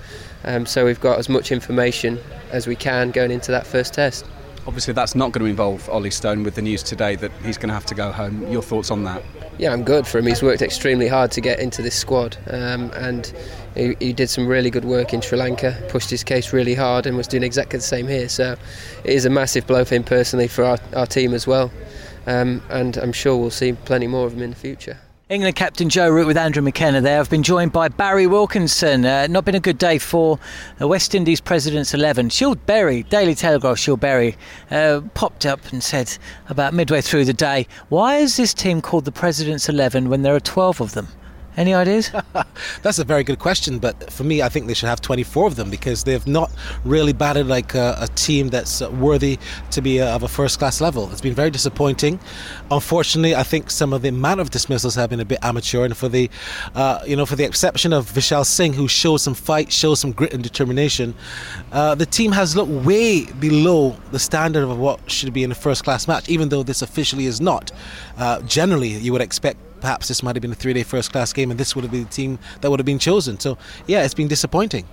Um, 0.43 0.65
so 0.65 0.83
we've 0.83 0.99
got 0.99 1.19
as 1.19 1.29
much 1.29 1.51
information 1.51 2.19
as 2.51 2.67
we 2.67 2.75
can 2.75 3.11
going 3.11 3.31
into 3.31 3.51
that 3.51 3.65
first 3.65 3.93
test. 3.93 4.25
Obviously, 4.67 4.93
that's 4.93 5.15
not 5.15 5.31
going 5.31 5.45
to 5.45 5.49
involve 5.49 5.89
Ollie 5.89 6.11
Stone 6.11 6.43
with 6.43 6.55
the 6.55 6.61
news 6.61 6.83
today 6.83 7.15
that 7.15 7.31
he's 7.43 7.57
going 7.57 7.69
to 7.69 7.73
have 7.73 7.85
to 7.85 7.95
go 7.95 8.11
home. 8.11 8.45
Your 8.51 8.61
thoughts 8.61 8.91
on 8.91 9.05
that? 9.05 9.23
Yeah, 9.57 9.71
I'm 9.71 9.83
good 9.83 10.05
for 10.05 10.17
him. 10.17 10.27
He's 10.27 10.43
worked 10.43 10.61
extremely 10.61 11.07
hard 11.07 11.31
to 11.31 11.41
get 11.41 11.59
into 11.59 11.81
this 11.81 11.95
squad, 11.95 12.37
um, 12.47 12.91
and 12.93 13.33
he, 13.75 13.95
he, 13.99 14.11
did 14.11 14.29
some 14.29 14.45
really 14.45 14.69
good 14.69 14.83
work 14.83 15.13
in 15.13 15.21
Sri 15.21 15.37
Lanka. 15.37 15.81
Pushed 15.87 16.09
his 16.09 16.21
case 16.21 16.51
really 16.51 16.75
hard 16.75 17.05
and 17.05 17.15
was 17.15 17.27
doing 17.27 17.43
exactly 17.43 17.79
the 17.79 17.83
same 17.83 18.07
here. 18.07 18.27
So 18.27 18.57
it 19.05 19.13
is 19.13 19.23
a 19.23 19.29
massive 19.29 19.65
blow 19.65 19.85
for 19.85 19.95
him 19.95 20.03
personally, 20.03 20.49
for 20.49 20.65
our, 20.65 20.77
our 20.93 21.07
team 21.07 21.33
as 21.33 21.47
well. 21.47 21.71
Um, 22.25 22.61
and 22.69 22.97
I'm 22.97 23.13
sure 23.13 23.37
we'll 23.37 23.51
see 23.51 23.71
plenty 23.71 24.07
more 24.07 24.27
of 24.27 24.33
him 24.33 24.41
in 24.41 24.49
the 24.49 24.55
future. 24.57 24.99
England 25.29 25.57
captain 25.57 25.89
Joe 25.89 26.09
Root 26.09 26.25
with 26.25 26.37
Andrew 26.37 26.61
McKenna 26.61 27.01
there. 27.01 27.19
I've 27.19 27.29
been 27.29 27.43
joined 27.43 27.73
by 27.73 27.89
Barry 27.89 28.27
Wilkinson. 28.27 29.05
Uh, 29.05 29.27
not 29.27 29.43
been 29.43 29.55
a 29.55 29.59
good 29.59 29.77
day 29.77 29.97
for 29.97 30.39
the 30.77 30.87
West 30.87 31.13
Indies 31.13 31.41
President's 31.41 31.93
11. 31.93 32.29
Scyld 32.29 32.65
Berry, 32.65 33.03
Daily 33.03 33.35
Telegraph 33.35 33.75
Scyld 33.75 33.99
Berry, 33.99 34.37
uh, 34.71 35.01
popped 35.15 35.45
up 35.45 35.73
and 35.73 35.83
said 35.83 36.17
about 36.47 36.73
midway 36.73 37.01
through 37.01 37.25
the 37.25 37.33
day, 37.33 37.67
why 37.89 38.15
is 38.15 38.37
this 38.37 38.53
team 38.53 38.81
called 38.81 39.03
the 39.03 39.11
President's 39.11 39.67
11 39.67 40.07
when 40.07 40.21
there 40.21 40.33
are 40.33 40.39
12 40.39 40.79
of 40.79 40.93
them? 40.93 41.09
Any 41.57 41.73
ideas? 41.73 42.11
That's 42.83 42.99
a 42.99 43.03
very 43.03 43.23
good 43.23 43.39
question, 43.39 43.79
but 43.79 44.13
for 44.13 44.23
me, 44.23 44.43
I 44.43 44.49
think 44.49 44.67
they 44.67 44.75
should 44.75 44.89
have 44.89 45.01
24 45.01 45.47
of 45.47 45.55
them 45.55 45.71
because 45.71 46.03
they've 46.03 46.25
not 46.27 46.51
really 46.85 47.13
batted 47.13 47.47
like 47.47 47.73
a, 47.73 47.97
a 47.99 48.07
team 48.09 48.49
that's 48.49 48.81
worthy 48.81 49.39
to 49.71 49.81
be 49.81 49.97
a, 49.97 50.07
of 50.13 50.21
a 50.21 50.27
first 50.27 50.59
class 50.59 50.81
level. 50.81 51.09
It's 51.11 51.19
been 51.19 51.33
very 51.33 51.49
disappointing. 51.49 52.19
Unfortunately, 52.69 53.35
I 53.35 53.41
think 53.41 53.71
some 53.71 53.91
of 53.91 54.03
the 54.03 54.09
amount 54.09 54.39
of 54.39 54.51
dismissals 54.51 54.93
have 54.95 55.09
been 55.09 55.19
a 55.19 55.25
bit 55.25 55.39
amateur, 55.41 55.83
and 55.83 55.97
for 55.97 56.07
the, 56.07 56.29
uh, 56.75 56.99
you 57.07 57.15
know, 57.15 57.25
for 57.25 57.35
the 57.35 57.45
exception 57.45 57.91
of 57.91 58.05
Vishaul 58.05 58.45
Singh, 58.45 58.73
who 58.73 58.87
shows 58.87 59.23
some 59.23 59.33
fight, 59.33 59.73
shows 59.73 59.99
some 59.99 60.11
grit 60.11 60.33
and 60.33 60.43
determination, 60.43 61.15
uh, 61.71 61.95
the 61.95 62.05
team 62.05 62.31
has 62.33 62.55
looked 62.55 62.71
way 62.85 63.25
below 63.25 63.95
the 64.11 64.19
standard 64.19 64.63
of 64.63 64.77
what 64.77 65.09
should 65.09 65.33
be 65.33 65.43
in 65.43 65.51
a 65.51 65.55
first 65.55 65.83
class 65.83 66.07
match, 66.07 66.29
even 66.29 66.49
though 66.49 66.61
this 66.61 66.83
officially 66.83 67.25
is 67.25 67.41
not. 67.41 67.71
Uh, 68.15 68.41
generally, 68.43 68.89
you 68.89 69.11
would 69.11 69.21
expect 69.21 69.57
perhaps 69.81 70.07
this 70.07 70.23
might 70.23 70.35
have 70.35 70.41
been 70.41 70.51
a 70.51 70.55
three 70.55 70.73
day 70.73 70.83
first 70.83 71.11
class 71.11 71.33
game 71.33 71.51
and 71.51 71.59
this 71.59 71.75
would 71.75 71.83
have 71.83 71.91
been 71.91 72.03
the 72.03 72.09
team 72.09 72.39
that 72.61 72.69
would 72.69 72.79
have 72.79 72.85
been 72.85 72.99
chosen. 72.99 73.39
So, 73.39 73.57
yeah, 73.85 74.03
it's 74.03 74.13
been 74.13 74.27
disappointing. 74.27 74.85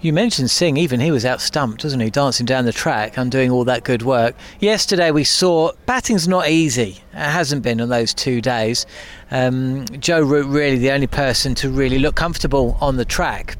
You 0.00 0.12
mentioned 0.12 0.50
Singh, 0.50 0.76
even 0.76 1.00
he 1.00 1.10
was 1.10 1.24
out 1.24 1.40
stumped, 1.40 1.82
wasn't 1.82 2.02
he? 2.02 2.10
Dancing 2.10 2.46
down 2.46 2.64
the 2.64 2.72
track 2.72 3.16
and 3.16 3.30
doing 3.30 3.50
all 3.50 3.64
that 3.64 3.82
good 3.84 4.02
work. 4.02 4.36
Yesterday 4.60 5.10
we 5.10 5.24
saw 5.24 5.72
batting's 5.86 6.28
not 6.28 6.48
easy. 6.48 6.98
It 7.12 7.16
hasn't 7.16 7.62
been 7.62 7.80
on 7.80 7.88
those 7.88 8.12
two 8.12 8.40
days. 8.40 8.86
Um, 9.30 9.86
Joe 9.98 10.20
Root 10.20 10.46
really 10.46 10.76
the 10.76 10.90
only 10.92 11.06
person 11.06 11.54
to 11.56 11.70
really 11.70 11.98
look 11.98 12.14
comfortable 12.14 12.76
on 12.80 12.96
the 12.96 13.04
track. 13.04 13.56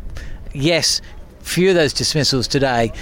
Yes, 0.52 1.00
few 1.40 1.70
of 1.70 1.74
those 1.74 1.92
dismissals 1.92 2.48
today, 2.48 2.92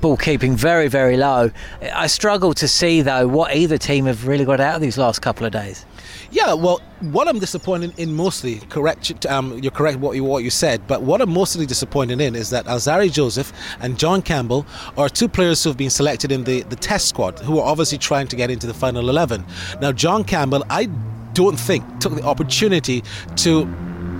ball 0.00 0.16
keeping 0.16 0.56
very, 0.56 0.88
very 0.88 1.16
low. 1.16 1.50
I 1.94 2.08
struggle 2.08 2.52
to 2.54 2.68
see 2.68 3.00
though 3.00 3.26
what 3.26 3.54
either 3.54 3.78
team 3.78 4.06
have 4.06 4.26
really 4.26 4.44
got 4.44 4.60
out 4.60 4.76
of 4.76 4.82
these 4.82 4.98
last 4.98 5.20
couple 5.22 5.46
of 5.46 5.52
days. 5.52 5.86
Yeah, 6.32 6.54
well, 6.54 6.80
what 7.00 7.28
I'm 7.28 7.38
disappointed 7.38 7.98
in 7.98 8.14
mostly, 8.14 8.60
correct, 8.70 9.26
um, 9.26 9.58
you're 9.58 9.70
correct 9.70 9.98
what 9.98 10.16
you 10.16 10.24
what 10.24 10.42
you 10.42 10.48
said, 10.48 10.86
but 10.86 11.02
what 11.02 11.20
I'm 11.20 11.30
mostly 11.30 11.66
disappointed 11.66 12.22
in 12.22 12.34
is 12.34 12.48
that 12.48 12.64
Alzarri 12.64 13.12
Joseph 13.12 13.52
and 13.80 13.98
John 13.98 14.22
Campbell 14.22 14.64
are 14.96 15.10
two 15.10 15.28
players 15.28 15.62
who 15.62 15.68
have 15.68 15.76
been 15.76 15.90
selected 15.90 16.32
in 16.32 16.44
the, 16.44 16.62
the 16.62 16.76
test 16.76 17.08
squad, 17.08 17.38
who 17.40 17.58
are 17.58 17.68
obviously 17.68 17.98
trying 17.98 18.28
to 18.28 18.36
get 18.36 18.50
into 18.50 18.66
the 18.66 18.72
final 18.72 19.10
11. 19.10 19.44
Now, 19.82 19.92
John 19.92 20.24
Campbell, 20.24 20.64
I 20.70 20.86
don't 21.34 21.60
think 21.60 21.84
took 22.00 22.14
the 22.14 22.24
opportunity 22.24 23.04
to 23.36 23.66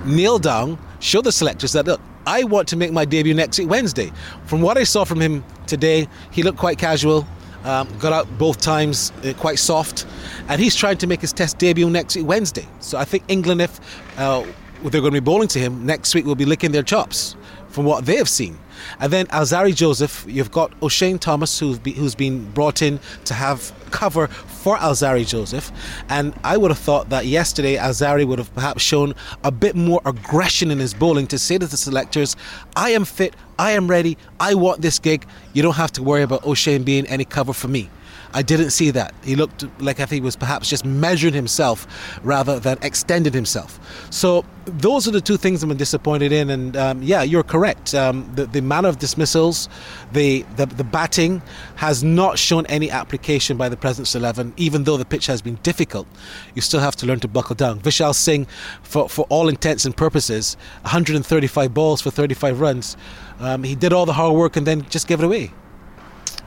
kneel 0.05 0.37
down, 0.37 0.77
show 0.99 1.21
the 1.21 1.31
selectors 1.31 1.71
that 1.71 1.87
look, 1.87 1.99
I 2.27 2.43
want 2.43 2.67
to 2.67 2.75
make 2.75 2.91
my 2.91 3.05
debut 3.05 3.33
next 3.33 3.59
Wednesday. 3.59 4.11
From 4.45 4.61
what 4.61 4.77
I 4.77 4.83
saw 4.83 5.03
from 5.03 5.19
him 5.19 5.43
today. 5.65 6.07
He 6.31 6.43
looked 6.43 6.59
quite 6.59 6.77
casual. 6.77 7.27
Um, 7.63 7.87
got 7.97 8.11
out 8.11 8.37
both 8.37 8.59
times, 8.59 9.11
uh, 9.23 9.33
quite 9.37 9.57
soft, 9.57 10.05
and 10.49 10.59
he's 10.59 10.75
trying 10.75 10.97
to 10.97 11.07
make 11.07 11.21
his 11.21 11.31
Test 11.31 11.57
debut 11.57 11.89
next 11.89 12.15
week, 12.15 12.27
Wednesday. 12.27 12.67
So 12.79 12.97
I 12.97 13.05
think 13.05 13.23
England, 13.29 13.61
if 13.61 13.79
uh, 14.19 14.45
they're 14.81 15.01
going 15.01 15.05
to 15.05 15.11
be 15.11 15.19
bowling 15.21 15.47
to 15.49 15.59
him 15.59 15.85
next 15.85 16.13
week, 16.13 16.25
will 16.25 16.35
be 16.35 16.45
licking 16.45 16.71
their 16.71 16.83
chops 16.83 17.37
from 17.69 17.85
what 17.85 18.05
they 18.05 18.17
have 18.17 18.29
seen. 18.29 18.57
And 18.99 19.11
then 19.11 19.27
Alzarri 19.27 19.75
Joseph, 19.75 20.25
you've 20.27 20.51
got 20.51 20.77
Oshane 20.79 21.19
Thomas, 21.19 21.59
who's, 21.59 21.79
be, 21.79 21.93
who's 21.93 22.15
been 22.15 22.49
brought 22.51 22.81
in 22.81 22.99
to 23.25 23.33
have 23.33 23.71
cover 23.91 24.27
for 24.27 24.77
Alzarri 24.77 25.27
Joseph. 25.27 25.71
And 26.09 26.33
I 26.43 26.57
would 26.57 26.71
have 26.71 26.79
thought 26.79 27.09
that 27.09 27.25
yesterday 27.25 27.75
Alzarri 27.75 28.25
would 28.25 28.39
have 28.39 28.53
perhaps 28.53 28.81
shown 28.81 29.13
a 29.43 29.51
bit 29.51 29.75
more 29.75 30.01
aggression 30.05 30.71
in 30.71 30.79
his 30.79 30.93
bowling 30.93 31.27
to 31.27 31.39
say 31.39 31.57
to 31.57 31.67
the 31.67 31.77
selectors, 31.77 32.35
I 32.75 32.91
am 32.91 33.05
fit, 33.05 33.35
I 33.59 33.71
am 33.71 33.87
ready, 33.87 34.17
I 34.39 34.55
want 34.55 34.81
this 34.81 34.99
gig. 34.99 35.25
You 35.53 35.61
don't 35.61 35.75
have 35.75 35.91
to 35.93 36.03
worry 36.03 36.23
about 36.23 36.41
Oshane 36.43 36.83
being 36.83 37.05
any 37.07 37.25
cover 37.25 37.53
for 37.53 37.67
me. 37.67 37.89
I 38.33 38.41
didn't 38.41 38.71
see 38.71 38.89
that. 38.91 39.13
He 39.23 39.35
looked 39.35 39.65
like 39.79 39.99
if 39.99 40.09
he 40.09 40.19
was 40.19 40.35
perhaps 40.35 40.69
just 40.69 40.85
measuring 40.85 41.33
himself 41.33 41.87
rather 42.23 42.59
than 42.59 42.77
extended 42.81 43.33
himself. 43.33 43.79
So 44.09 44.43
those 44.65 45.07
are 45.07 45.11
the 45.11 45.21
two 45.21 45.37
things 45.37 45.61
I'm 45.61 45.75
disappointed 45.77 46.31
in. 46.31 46.49
And 46.49 46.75
um, 46.75 47.03
yeah, 47.03 47.21
you're 47.21 47.43
correct. 47.43 47.93
Um, 47.93 48.29
the, 48.35 48.45
the 48.45 48.61
manner 48.61 48.89
of 48.89 48.97
dismissals, 48.97 49.69
the, 50.13 50.43
the, 50.55 50.65
the 50.65 50.83
batting 50.83 51.41
has 51.75 52.03
not 52.03 52.39
shown 52.39 52.65
any 52.67 52.89
application 52.89 53.55
by 53.55 53.69
the 53.69 53.77
President's 53.77 54.15
11, 54.15 54.53
even 54.57 54.83
though 54.83 54.97
the 54.97 55.05
pitch 55.05 55.27
has 55.27 55.41
been 55.41 55.55
difficult. 55.63 56.07
You 56.55 56.61
still 56.61 56.79
have 56.79 56.95
to 56.97 57.05
learn 57.05 57.19
to 57.21 57.27
buckle 57.27 57.55
down. 57.55 57.81
Vishaul 57.81 58.15
Singh, 58.15 58.45
for, 58.81 59.07
for 59.09 59.25
all 59.29 59.47
intents 59.47 59.85
and 59.85 59.95
purposes, 59.95 60.57
135 60.81 61.73
balls 61.73 62.01
for 62.01 62.09
35 62.09 62.59
runs. 62.59 62.97
Um, 63.39 63.63
he 63.63 63.75
did 63.75 63.93
all 63.93 64.05
the 64.05 64.13
hard 64.13 64.35
work 64.35 64.55
and 64.55 64.65
then 64.65 64.83
just 64.89 65.07
gave 65.07 65.19
it 65.19 65.25
away. 65.25 65.51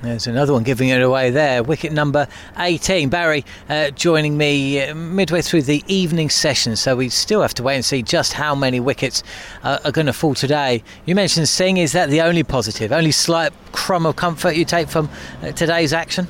There's 0.03 0.27
another 0.27 0.53
one 0.53 0.63
giving 0.63 0.91
it 0.91 1.01
away 1.01 1.31
there. 1.31 1.63
Wicket 1.63 1.91
number 1.91 2.29
18. 2.59 3.09
Barry 3.09 3.47
uh, 3.71 3.91
joining 3.91 4.37
me 4.37 4.83
uh, 4.83 4.95
midway 4.95 5.41
through 5.41 5.63
the 5.63 5.83
evening 5.89 6.29
session, 6.29 6.77
so 6.77 6.97
we 6.97 7.09
still 7.09 7.41
have 7.41 7.55
to 7.55 7.63
wait 7.63 7.77
and 7.77 7.85
see 7.85 8.03
just 8.03 8.35
how 8.35 8.55
many 8.55 8.79
wickets 8.79 9.23
uh, 9.63 9.79
are 9.87 9.93
going 9.93 10.07
to 10.07 10.13
fall 10.13 10.35
today. 10.35 10.83
You 11.07 11.15
mentioned 11.15 11.49
Singh. 11.49 11.79
Is 11.79 11.93
that 11.93 12.11
the 12.11 12.21
only 12.21 12.43
positive, 12.43 12.93
only 12.93 13.11
slight 13.11 13.53
crumb 13.73 14.05
of 14.05 14.17
comfort 14.17 14.55
you 14.55 14.67
take 14.67 14.89
from 14.89 15.09
uh, 15.43 15.53
today's 15.53 15.95
action? 15.95 16.29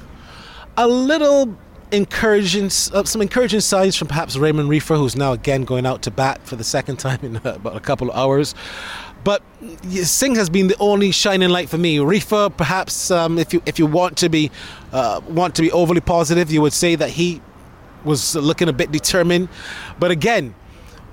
A 0.77 0.87
little 0.87 1.57
encouraging, 1.91 2.67
uh, 2.67 3.05
some 3.05 3.23
encouraging 3.23 3.61
signs 3.61 3.97
from 3.97 4.09
perhaps 4.09 4.37
Raymon 4.37 4.69
Reifer, 4.69 4.97
who's 4.97 5.17
now 5.17 5.33
again 5.33 5.65
going 5.65 5.87
out 5.87 6.03
to 6.03 6.11
bat 6.11 6.41
for 6.45 6.57
the 6.57 6.65
second 6.65 6.99
time 6.99 7.19
in 7.23 7.37
about 7.37 7.77
a 7.77 7.81
couple 7.81 8.11
of 8.11 8.17
hours. 8.17 8.55
But 9.27 9.43
Singh 10.05 10.37
has 10.37 10.49
been 10.49 10.69
the 10.69 10.77
only 10.79 11.11
shining 11.11 11.49
light 11.49 11.69
for 11.69 11.79
me. 11.79 11.97
Reifer, 11.97 12.57
perhaps, 12.57 13.11
um, 13.11 13.41
if 13.41 13.53
you 13.53 13.61
if 13.67 13.77
you 13.77 13.85
want 13.85 14.17
to 14.19 14.29
be 14.29 14.53
uh, 14.93 15.21
want 15.29 15.57
to 15.57 15.63
be 15.63 15.73
overly 15.73 16.01
positive, 16.01 16.53
you 16.53 16.63
would 16.63 16.73
say 16.73 16.95
that 16.95 17.11
he 17.11 17.43
was 18.05 18.37
looking 18.37 18.69
a 18.69 18.73
bit 18.73 18.93
determined. 18.93 19.49
But 19.99 20.13
again, 20.13 20.55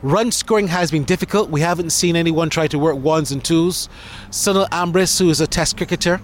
run 0.04 0.32
scoring 0.32 0.68
has 0.68 0.92
been 0.92 1.06
difficult. 1.06 1.50
We 1.50 1.62
haven't 1.62 1.90
seen 1.90 2.16
anyone 2.16 2.52
try 2.52 2.68
to 2.68 2.78
work 2.78 2.98
ones 2.98 3.32
and 3.32 3.44
twos. 3.44 3.90
Sunil 4.30 4.70
Ambris, 4.70 5.18
who 5.18 5.32
is 5.32 5.42
a 5.42 5.48
Test 5.48 5.76
cricketer, 5.78 6.22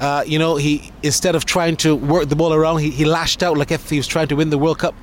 uh, 0.00 0.24
you 0.26 0.38
know, 0.38 0.56
he 0.56 0.90
instead 1.02 1.34
of 1.34 1.44
trying 1.44 1.76
to 1.84 1.94
work 1.94 2.30
the 2.30 2.36
ball 2.36 2.54
around, 2.54 2.78
he, 2.78 2.88
he 2.88 3.04
lashed 3.04 3.42
out 3.42 3.58
like 3.58 3.70
if 3.70 3.90
he 3.90 3.98
was 3.98 4.06
trying 4.06 4.28
to 4.28 4.36
win 4.36 4.48
the 4.48 4.56
World 4.56 4.78
Cup 4.78 4.94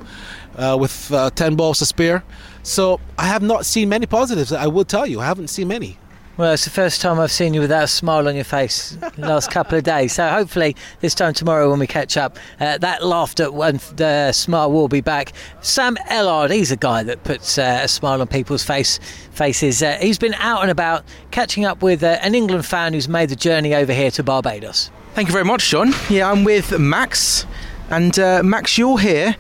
uh, 0.57 0.75
with 0.79 1.11
uh, 1.13 1.29
10 1.29 1.55
balls 1.55 1.77
to 1.77 1.85
spare. 1.85 2.23
So 2.63 2.99
I 3.15 3.27
have 3.27 3.43
not 3.43 3.63
seen 3.63 3.89
many 3.89 4.07
positives. 4.07 4.51
I 4.51 4.65
will 4.65 4.85
tell 4.85 5.05
you, 5.05 5.19
I 5.19 5.25
haven't 5.25 5.49
seen 5.49 5.67
many. 5.67 5.99
Well, 6.37 6.51
it's 6.51 6.65
the 6.65 6.69
first 6.69 6.99
time 6.99 7.17
I've 7.17 7.31
seen 7.31 7.53
you 7.53 7.61
without 7.61 7.85
a 7.85 7.87
smile 7.87 8.27
on 8.27 8.35
your 8.35 8.43
face 8.43 8.97
the 9.15 9.21
last 9.21 9.49
couple 9.51 9.77
of 9.77 9.85
days. 9.85 10.11
So 10.15 10.27
hopefully 10.27 10.75
this 10.99 11.15
time 11.15 11.33
tomorrow 11.33 11.69
when 11.69 11.79
we 11.79 11.87
catch 11.87 12.17
up, 12.17 12.37
uh, 12.59 12.77
that 12.79 13.05
laughter 13.05 13.47
and 13.63 13.79
the 13.95 14.33
smile 14.33 14.69
will 14.69 14.89
be 14.89 14.99
back. 14.99 15.31
Sam 15.61 15.95
Ellard, 16.09 16.51
he's 16.51 16.71
a 16.71 16.75
guy 16.75 17.03
that 17.03 17.23
puts 17.23 17.57
uh, 17.57 17.79
a 17.83 17.87
smile 17.87 18.19
on 18.19 18.27
people's 18.27 18.63
face 18.63 18.99
faces. 19.31 19.81
Uh, 19.81 19.97
he's 20.01 20.17
been 20.17 20.33
out 20.33 20.61
and 20.61 20.69
about 20.69 21.05
catching 21.31 21.63
up 21.63 21.81
with 21.81 22.03
uh, 22.03 22.19
an 22.21 22.35
England 22.35 22.65
fan 22.65 22.91
who's 22.91 23.07
made 23.07 23.29
the 23.29 23.37
journey 23.37 23.73
over 23.73 23.93
here 23.93 24.11
to 24.11 24.21
Barbados. 24.21 24.91
Thank 25.13 25.29
you 25.29 25.33
very 25.33 25.45
much, 25.45 25.69
John. 25.69 25.93
Yeah, 26.09 26.29
I'm 26.29 26.43
with 26.43 26.77
Max, 26.77 27.45
and 27.89 28.19
uh, 28.19 28.43
Max, 28.43 28.77
you're 28.77 28.99
here 28.99 29.37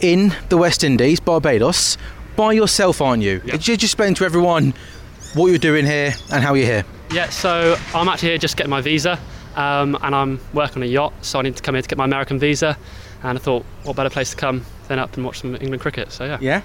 in 0.00 0.34
the 0.50 0.58
West 0.58 0.84
Indies, 0.84 1.20
Barbados, 1.20 1.96
by 2.36 2.52
yourself, 2.52 3.00
aren't 3.00 3.22
you? 3.22 3.40
Yeah. 3.46 3.52
Could 3.52 3.66
you 3.66 3.76
just 3.78 3.94
explain 3.94 4.12
to 4.16 4.26
everyone 4.26 4.74
what 5.34 5.48
you're 5.48 5.58
doing 5.58 5.84
here 5.86 6.14
and 6.32 6.42
how 6.42 6.54
you're 6.54 6.66
here. 6.66 6.84
Yeah, 7.10 7.28
so 7.28 7.76
I'm 7.94 8.08
actually 8.08 8.30
here 8.30 8.38
just 8.38 8.56
getting 8.56 8.70
my 8.70 8.80
visa, 8.80 9.18
um, 9.56 9.96
and 10.02 10.14
I'm 10.14 10.40
working 10.52 10.78
on 10.78 10.88
a 10.88 10.90
yacht, 10.90 11.12
so 11.22 11.38
I 11.38 11.42
need 11.42 11.56
to 11.56 11.62
come 11.62 11.74
here 11.74 11.82
to 11.82 11.88
get 11.88 11.98
my 11.98 12.04
American 12.04 12.38
visa. 12.38 12.76
And 13.22 13.38
I 13.38 13.40
thought, 13.40 13.64
what 13.84 13.96
better 13.96 14.10
place 14.10 14.30
to 14.30 14.36
come 14.36 14.64
than 14.88 14.98
up 14.98 15.16
and 15.16 15.24
watch 15.24 15.40
some 15.40 15.54
England 15.56 15.80
cricket? 15.80 16.12
So 16.12 16.24
yeah. 16.24 16.38
Yeah. 16.40 16.62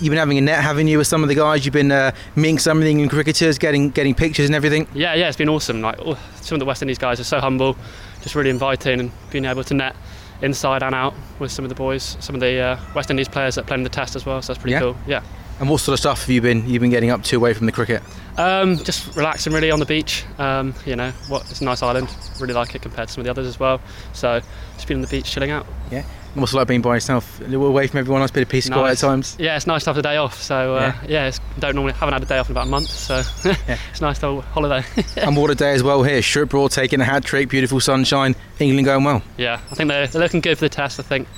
You've 0.00 0.10
been 0.10 0.18
having 0.18 0.38
a 0.38 0.40
net, 0.40 0.60
haven't 0.62 0.88
you, 0.88 0.96
with 0.98 1.06
some 1.06 1.22
of 1.22 1.28
the 1.28 1.34
guys? 1.34 1.64
You've 1.66 1.74
been 1.74 1.92
uh, 1.92 2.12
meeting 2.34 2.58
some 2.58 2.78
of 2.78 2.84
the 2.84 2.90
England 2.90 3.10
cricketers, 3.10 3.58
getting 3.58 3.90
getting 3.90 4.14
pictures 4.14 4.46
and 4.46 4.54
everything. 4.54 4.88
Yeah, 4.94 5.14
yeah, 5.14 5.28
it's 5.28 5.36
been 5.36 5.50
awesome. 5.50 5.82
Like 5.82 5.96
oh, 6.00 6.18
some 6.40 6.56
of 6.56 6.60
the 6.60 6.64
West 6.64 6.80
Indies 6.82 6.96
guys 6.98 7.20
are 7.20 7.24
so 7.24 7.40
humble, 7.40 7.76
just 8.22 8.34
really 8.34 8.48
inviting, 8.50 9.00
and 9.00 9.12
being 9.30 9.44
able 9.44 9.64
to 9.64 9.74
net 9.74 9.94
inside 10.40 10.82
and 10.82 10.94
out 10.94 11.14
with 11.38 11.52
some 11.52 11.64
of 11.64 11.68
the 11.68 11.74
boys, 11.74 12.16
some 12.20 12.34
of 12.34 12.40
the 12.40 12.58
uh, 12.58 12.80
West 12.94 13.10
Indies 13.10 13.28
players 13.28 13.54
that 13.56 13.66
play 13.66 13.76
in 13.76 13.82
the 13.82 13.90
Test 13.90 14.16
as 14.16 14.24
well. 14.24 14.40
So 14.40 14.52
that's 14.54 14.62
pretty 14.62 14.72
Yeah. 14.72 14.80
cool. 14.80 14.96
Yeah. 15.06 15.22
And 15.60 15.70
what 15.70 15.80
sort 15.80 15.94
of 15.94 16.00
stuff 16.00 16.20
have 16.22 16.30
you 16.30 16.40
been 16.40 16.68
you've 16.68 16.80
been 16.80 16.90
getting 16.90 17.10
up 17.10 17.22
to 17.24 17.36
away 17.36 17.54
from 17.54 17.66
the 17.66 17.72
cricket? 17.72 18.02
Um, 18.36 18.78
just 18.78 19.14
relaxing 19.14 19.52
really 19.52 19.70
on 19.70 19.78
the 19.78 19.86
beach. 19.86 20.24
Um, 20.38 20.74
you 20.86 20.96
know, 20.96 21.10
what 21.28 21.42
it's 21.50 21.60
a 21.60 21.64
nice 21.64 21.82
island. 21.82 22.08
Really 22.40 22.54
like 22.54 22.74
it 22.74 22.82
compared 22.82 23.08
to 23.08 23.14
some 23.14 23.20
of 23.20 23.24
the 23.24 23.30
others 23.30 23.46
as 23.46 23.60
well. 23.60 23.80
So 24.12 24.40
just 24.74 24.88
been 24.88 24.96
on 24.96 25.02
the 25.02 25.08
beach, 25.08 25.30
chilling 25.30 25.50
out. 25.50 25.66
Yeah. 25.90 26.04
And 26.32 26.40
what's 26.40 26.54
it 26.54 26.56
like 26.56 26.66
being 26.66 26.80
by 26.80 26.94
yourself, 26.94 27.40
a 27.40 27.44
little 27.44 27.66
away 27.66 27.86
from 27.86 27.98
everyone 27.98 28.22
else, 28.22 28.30
bit 28.30 28.42
of 28.42 28.48
peace 28.48 28.64
and 28.64 28.74
quiet 28.74 28.92
at 28.92 28.98
times? 28.98 29.36
Yeah, 29.38 29.54
it's 29.54 29.66
nice 29.66 29.84
to 29.84 29.90
have 29.90 29.96
the 29.96 30.02
day 30.02 30.16
off. 30.16 30.40
So 30.40 30.76
uh, 30.76 30.94
yeah, 31.06 31.28
it's, 31.28 31.40
don't 31.58 31.74
normally 31.74 31.92
haven't 31.92 32.14
had 32.14 32.22
a 32.22 32.26
day 32.26 32.38
off 32.38 32.48
in 32.48 32.54
about 32.54 32.68
a 32.68 32.70
month. 32.70 32.88
So 32.88 33.22
it's 33.44 34.00
nice 34.00 34.18
to 34.20 34.36
have 34.36 34.44
holiday. 34.46 34.82
and 35.18 35.36
what 35.36 35.50
a 35.50 35.54
day 35.54 35.74
as 35.74 35.82
well 35.82 36.02
here. 36.02 36.22
Broad 36.46 36.70
taking 36.70 37.02
a 37.02 37.04
hat 37.04 37.24
trick, 37.24 37.50
beautiful 37.50 37.80
sunshine, 37.80 38.34
England 38.58 38.86
going 38.86 39.04
well. 39.04 39.22
yeah, 39.36 39.60
I 39.70 39.74
think 39.74 39.90
they're, 39.90 40.06
they're 40.06 40.22
looking 40.22 40.40
good 40.40 40.56
for 40.56 40.64
the 40.64 40.70
test. 40.70 40.98
I 40.98 41.02
think 41.02 41.28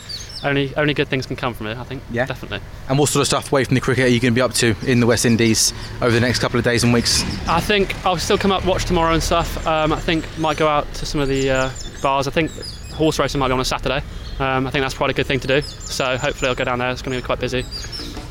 only 0.44 0.74
only 0.76 0.94
good 0.94 1.09
things 1.09 1.26
can 1.26 1.37
come 1.37 1.54
from 1.54 1.66
it. 1.66 1.76
I 1.78 1.85
think. 1.85 2.02
Yeah. 2.11 2.26
definitely. 2.26 2.61
And 2.88 2.98
what 2.98 3.09
sort 3.09 3.22
of 3.22 3.26
stuff 3.26 3.50
away 3.50 3.64
from 3.64 3.74
the 3.74 3.80
cricket 3.80 4.04
are 4.04 4.09
you 4.09 4.20
going 4.20 4.33
to 4.33 4.38
be 4.38 4.42
up 4.42 4.52
to 4.54 4.74
in 4.87 5.00
the 5.00 5.07
West 5.07 5.24
Indies 5.24 5.72
over 6.00 6.11
the 6.11 6.20
next 6.20 6.38
couple 6.38 6.59
of 6.59 6.64
days 6.64 6.85
and 6.85 6.92
weeks? 6.92 7.22
I 7.48 7.61
think 7.61 7.94
I'll 8.04 8.16
still 8.18 8.38
come 8.38 8.52
up 8.52 8.64
watch 8.64 8.85
tomorrow 8.85 9.12
and 9.14 9.22
stuff. 9.22 9.66
Um, 9.66 9.92
I 9.92 10.00
think 10.00 10.26
might 10.38 10.57
go 10.57 10.68
out 10.68 10.92
to 10.94 11.07
some 11.07 11.20
of 11.20 11.28
the 11.28 11.50
uh, 11.50 11.70
bars. 12.02 12.28
I 12.28 12.30
think 12.30 12.50
horse 12.92 13.18
racing 13.18 13.38
might 13.40 13.48
be 13.48 13.54
on 13.54 13.61
a 13.61 13.64
Saturday. 13.64 14.02
Um, 14.38 14.66
I 14.66 14.70
think 14.70 14.83
that's 14.83 14.94
probably 14.94 15.12
a 15.12 15.16
good 15.16 15.26
thing 15.26 15.40
to 15.40 15.46
do. 15.46 15.61
So 15.62 16.16
hopefully 16.16 16.48
I'll 16.48 16.54
go 16.54 16.64
down 16.64 16.78
there. 16.78 16.90
It's 16.90 17.02
going 17.02 17.16
to 17.16 17.22
be 17.22 17.24
quite 17.26 17.38
busy. 17.40 17.64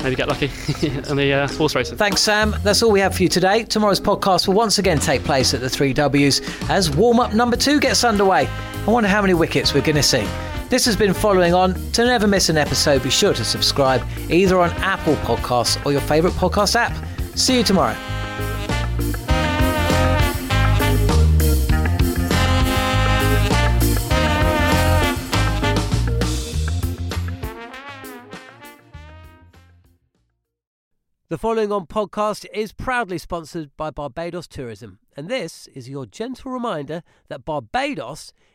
Maybe 0.02 0.16
get 0.16 0.28
lucky 0.28 0.48
on 1.08 1.16
the 1.16 1.32
uh, 1.32 1.48
horse 1.48 1.74
racing. 1.74 1.96
Thanks, 1.96 2.20
Sam. 2.20 2.54
That's 2.62 2.82
all 2.82 2.92
we 2.92 3.00
have 3.00 3.14
for 3.16 3.22
you 3.22 3.28
today. 3.30 3.64
Tomorrow's 3.64 4.00
podcast 4.00 4.46
will 4.46 4.54
once 4.54 4.78
again 4.78 4.98
take 4.98 5.24
place 5.24 5.54
at 5.54 5.60
the 5.60 5.70
Three 5.70 5.94
Ws 5.94 6.42
as 6.68 6.90
warm 6.94 7.20
up 7.20 7.32
number 7.32 7.56
two 7.56 7.80
gets 7.80 8.04
underway. 8.04 8.46
I 8.86 8.90
wonder 8.90 9.08
how 9.08 9.22
many 9.22 9.32
wickets 9.32 9.72
we're 9.72 9.80
going 9.80 9.96
to 9.96 10.02
see. 10.02 10.26
This 10.74 10.86
has 10.86 10.96
been 10.96 11.14
following 11.14 11.54
on. 11.54 11.74
To 11.92 12.04
never 12.04 12.26
miss 12.26 12.48
an 12.48 12.56
episode, 12.56 13.04
be 13.04 13.08
sure 13.08 13.32
to 13.32 13.44
subscribe 13.44 14.02
either 14.28 14.58
on 14.58 14.70
Apple 14.82 15.14
Podcasts 15.18 15.78
or 15.86 15.92
your 15.92 16.00
favourite 16.00 16.34
podcast 16.34 16.74
app. 16.74 16.92
See 17.36 17.58
you 17.58 17.62
tomorrow. 17.62 17.94
The 31.28 31.38
following 31.38 31.70
on 31.70 31.86
podcast 31.86 32.46
is 32.52 32.72
proudly 32.72 33.18
sponsored 33.18 33.70
by 33.76 33.90
Barbados 33.90 34.48
Tourism, 34.48 34.98
and 35.16 35.28
this 35.28 35.68
is 35.68 35.88
your 35.88 36.04
gentle 36.04 36.50
reminder 36.50 37.04
that 37.28 37.44
Barbados 37.44 38.32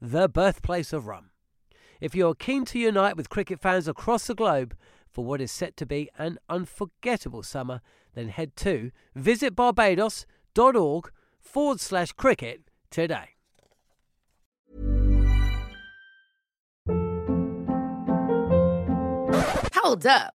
the 0.00 0.28
birthplace 0.28 0.92
of 0.92 1.06
rum. 1.06 1.30
If 2.00 2.14
you're 2.14 2.34
keen 2.34 2.64
to 2.66 2.78
unite 2.78 3.16
with 3.16 3.30
cricket 3.30 3.60
fans 3.60 3.88
across 3.88 4.26
the 4.26 4.34
globe 4.34 4.76
for 5.10 5.24
what 5.24 5.40
is 5.40 5.50
set 5.50 5.76
to 5.78 5.86
be 5.86 6.10
an 6.18 6.38
unforgettable 6.48 7.42
summer, 7.42 7.80
then 8.14 8.28
head 8.28 8.54
to 8.56 8.90
visitbarbados.org 9.16 11.10
forward 11.40 11.80
slash 11.80 12.12
cricket 12.12 12.62
today. 12.90 13.30
Hold 19.74 20.06
up. 20.06 20.35